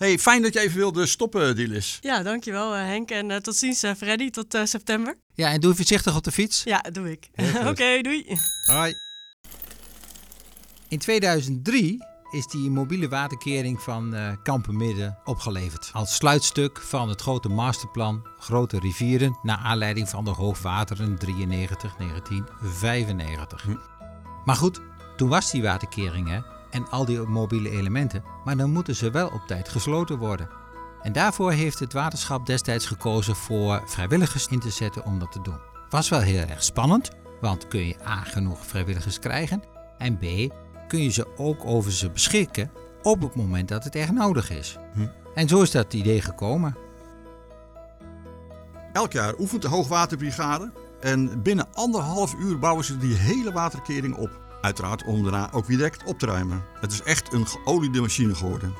Hey, 0.00 0.18
fijn 0.18 0.42
dat 0.42 0.52
je 0.54 0.60
even 0.60 0.76
wilde 0.76 1.06
stoppen, 1.06 1.56
Dilis. 1.56 1.98
Ja, 2.00 2.22
dankjewel 2.22 2.76
uh, 2.76 2.82
Henk. 2.82 3.10
En 3.10 3.30
uh, 3.30 3.36
tot 3.36 3.56
ziens, 3.56 3.84
uh, 3.84 3.90
Freddy. 3.96 4.30
Tot 4.30 4.58
september. 4.64 5.16
Ja, 5.34 5.50
en 5.50 5.60
doe 5.60 5.74
voorzichtig 5.74 6.16
op 6.16 6.24
de 6.24 6.32
fiets. 6.32 6.62
Ja, 6.64 6.84
doe 6.92 7.10
ik. 7.10 7.30
Oké, 7.58 7.68
okay, 7.68 8.02
doei. 8.02 8.38
Hoi. 8.66 8.94
In 10.88 10.98
2003 10.98 12.04
is 12.30 12.46
die 12.46 12.70
mobiele 12.70 13.08
waterkering 13.08 13.80
van 13.82 14.14
Kampenmidden 14.42 15.18
opgeleverd. 15.24 15.90
Als 15.92 16.14
sluitstuk 16.14 16.80
van 16.80 17.08
het 17.08 17.20
grote 17.20 17.48
masterplan 17.48 18.26
Grote 18.38 18.78
Rivieren... 18.78 19.38
naar 19.42 19.58
aanleiding 19.58 20.08
van 20.08 20.24
de 20.24 20.30
hoogwateren 20.30 21.18
93-1995. 21.18 21.22
Hm. 23.62 23.76
Maar 24.44 24.56
goed, 24.56 24.80
toen 25.16 25.28
was 25.28 25.50
die 25.50 25.62
waterkering, 25.62 26.28
hè 26.28 26.58
en 26.70 26.88
al 26.90 27.04
die 27.04 27.20
mobiele 27.20 27.70
elementen, 27.70 28.24
maar 28.44 28.56
dan 28.56 28.70
moeten 28.70 28.96
ze 28.96 29.10
wel 29.10 29.28
op 29.28 29.42
tijd 29.46 29.68
gesloten 29.68 30.18
worden. 30.18 30.48
En 31.02 31.12
daarvoor 31.12 31.52
heeft 31.52 31.78
het 31.78 31.92
waterschap 31.92 32.46
destijds 32.46 32.86
gekozen 32.86 33.36
voor 33.36 33.82
vrijwilligers 33.86 34.46
in 34.46 34.60
te 34.60 34.70
zetten 34.70 35.04
om 35.04 35.18
dat 35.18 35.32
te 35.32 35.42
doen. 35.42 35.58
Was 35.90 36.08
wel 36.08 36.20
heel 36.20 36.46
erg 36.46 36.62
spannend, 36.62 37.10
want 37.40 37.68
kun 37.68 37.86
je 37.86 38.06
A 38.06 38.16
genoeg 38.16 38.66
vrijwilligers 38.66 39.18
krijgen 39.18 39.62
en 39.98 40.18
B 40.18 40.52
kun 40.88 41.02
je 41.02 41.10
ze 41.10 41.26
ook 41.36 41.64
over 41.64 41.92
ze 41.92 42.10
beschikken 42.10 42.70
op 43.02 43.20
het 43.20 43.34
moment 43.34 43.68
dat 43.68 43.84
het 43.84 43.94
echt 43.94 44.12
nodig 44.12 44.50
is. 44.50 44.76
Hm. 44.92 45.06
En 45.34 45.48
zo 45.48 45.62
is 45.62 45.70
dat 45.70 45.94
idee 45.94 46.22
gekomen. 46.22 46.76
Elk 48.92 49.12
jaar 49.12 49.34
oefent 49.38 49.62
de 49.62 49.68
Hoogwaterbrigade 49.68 50.72
en 51.00 51.42
binnen 51.42 51.74
anderhalf 51.74 52.34
uur 52.34 52.58
bouwen 52.58 52.84
ze 52.84 52.98
die 52.98 53.14
hele 53.14 53.52
waterkering 53.52 54.14
op. 54.14 54.39
Uiteraard 54.60 55.04
om 55.04 55.22
daarna 55.22 55.52
ook 55.52 55.66
weer 55.66 55.76
direct 55.76 56.04
op 56.04 56.18
te 56.18 56.26
ruimen. 56.26 56.64
Het 56.80 56.92
is 56.92 57.02
echt 57.02 57.32
een 57.32 57.46
geoliede 57.46 58.00
machine 58.00 58.34
geworden. 58.34 58.74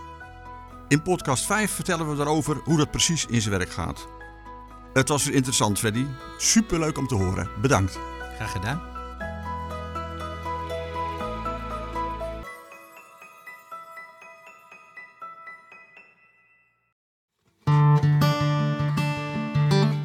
In 0.89 1.03
podcast 1.03 1.47
5 1.47 1.71
vertellen 1.71 2.11
we 2.11 2.17
daarover 2.17 2.61
hoe 2.65 2.77
dat 2.77 2.91
precies 2.91 3.27
in 3.27 3.41
zijn 3.41 3.59
werk 3.59 3.71
gaat. 3.71 4.09
Het 4.93 5.09
was 5.09 5.25
weer 5.25 5.35
interessant, 5.35 5.79
Freddy. 5.79 6.07
Superleuk 6.39 6.99
om 6.99 7.07
te 7.07 7.15
horen. 7.15 7.49
Bedankt. 7.61 7.99
Graag 8.37 8.53
gedaan. 8.53 8.89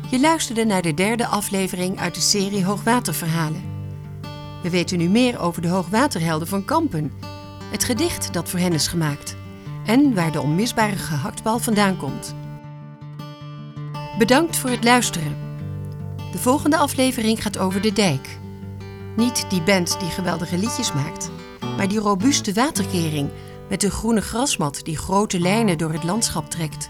Je 0.09 0.19
luisterde 0.19 0.65
naar 0.65 0.81
de 0.81 0.93
derde 0.93 1.27
aflevering 1.27 1.99
uit 1.99 2.15
de 2.15 2.21
serie 2.21 2.65
Hoogwaterverhalen. 2.65 3.74
We 4.65 4.71
weten 4.71 4.97
nu 4.97 5.09
meer 5.09 5.39
over 5.39 5.61
de 5.61 5.67
hoogwaterhelden 5.67 6.47
van 6.47 6.65
Kampen, 6.65 7.11
het 7.71 7.83
gedicht 7.83 8.33
dat 8.33 8.49
voor 8.49 8.59
hen 8.59 8.73
is 8.73 8.87
gemaakt 8.87 9.35
en 9.85 10.13
waar 10.13 10.31
de 10.31 10.41
onmisbare 10.41 10.95
gehaktbal 10.95 11.59
vandaan 11.59 11.97
komt. 11.97 12.35
Bedankt 14.17 14.57
voor 14.57 14.69
het 14.69 14.83
luisteren. 14.83 15.37
De 16.31 16.37
volgende 16.37 16.77
aflevering 16.77 17.41
gaat 17.41 17.57
over 17.57 17.81
de 17.81 17.93
dijk. 17.93 18.39
Niet 19.15 19.45
die 19.49 19.61
band 19.61 19.99
die 19.99 20.09
geweldige 20.09 20.57
liedjes 20.57 20.93
maakt, 20.93 21.31
maar 21.77 21.87
die 21.87 21.99
robuuste 21.99 22.53
waterkering 22.53 23.29
met 23.69 23.81
de 23.81 23.91
groene 23.91 24.21
grasmat 24.21 24.79
die 24.83 24.97
grote 24.97 25.39
lijnen 25.39 25.77
door 25.77 25.91
het 25.91 26.03
landschap 26.03 26.49
trekt. 26.49 26.89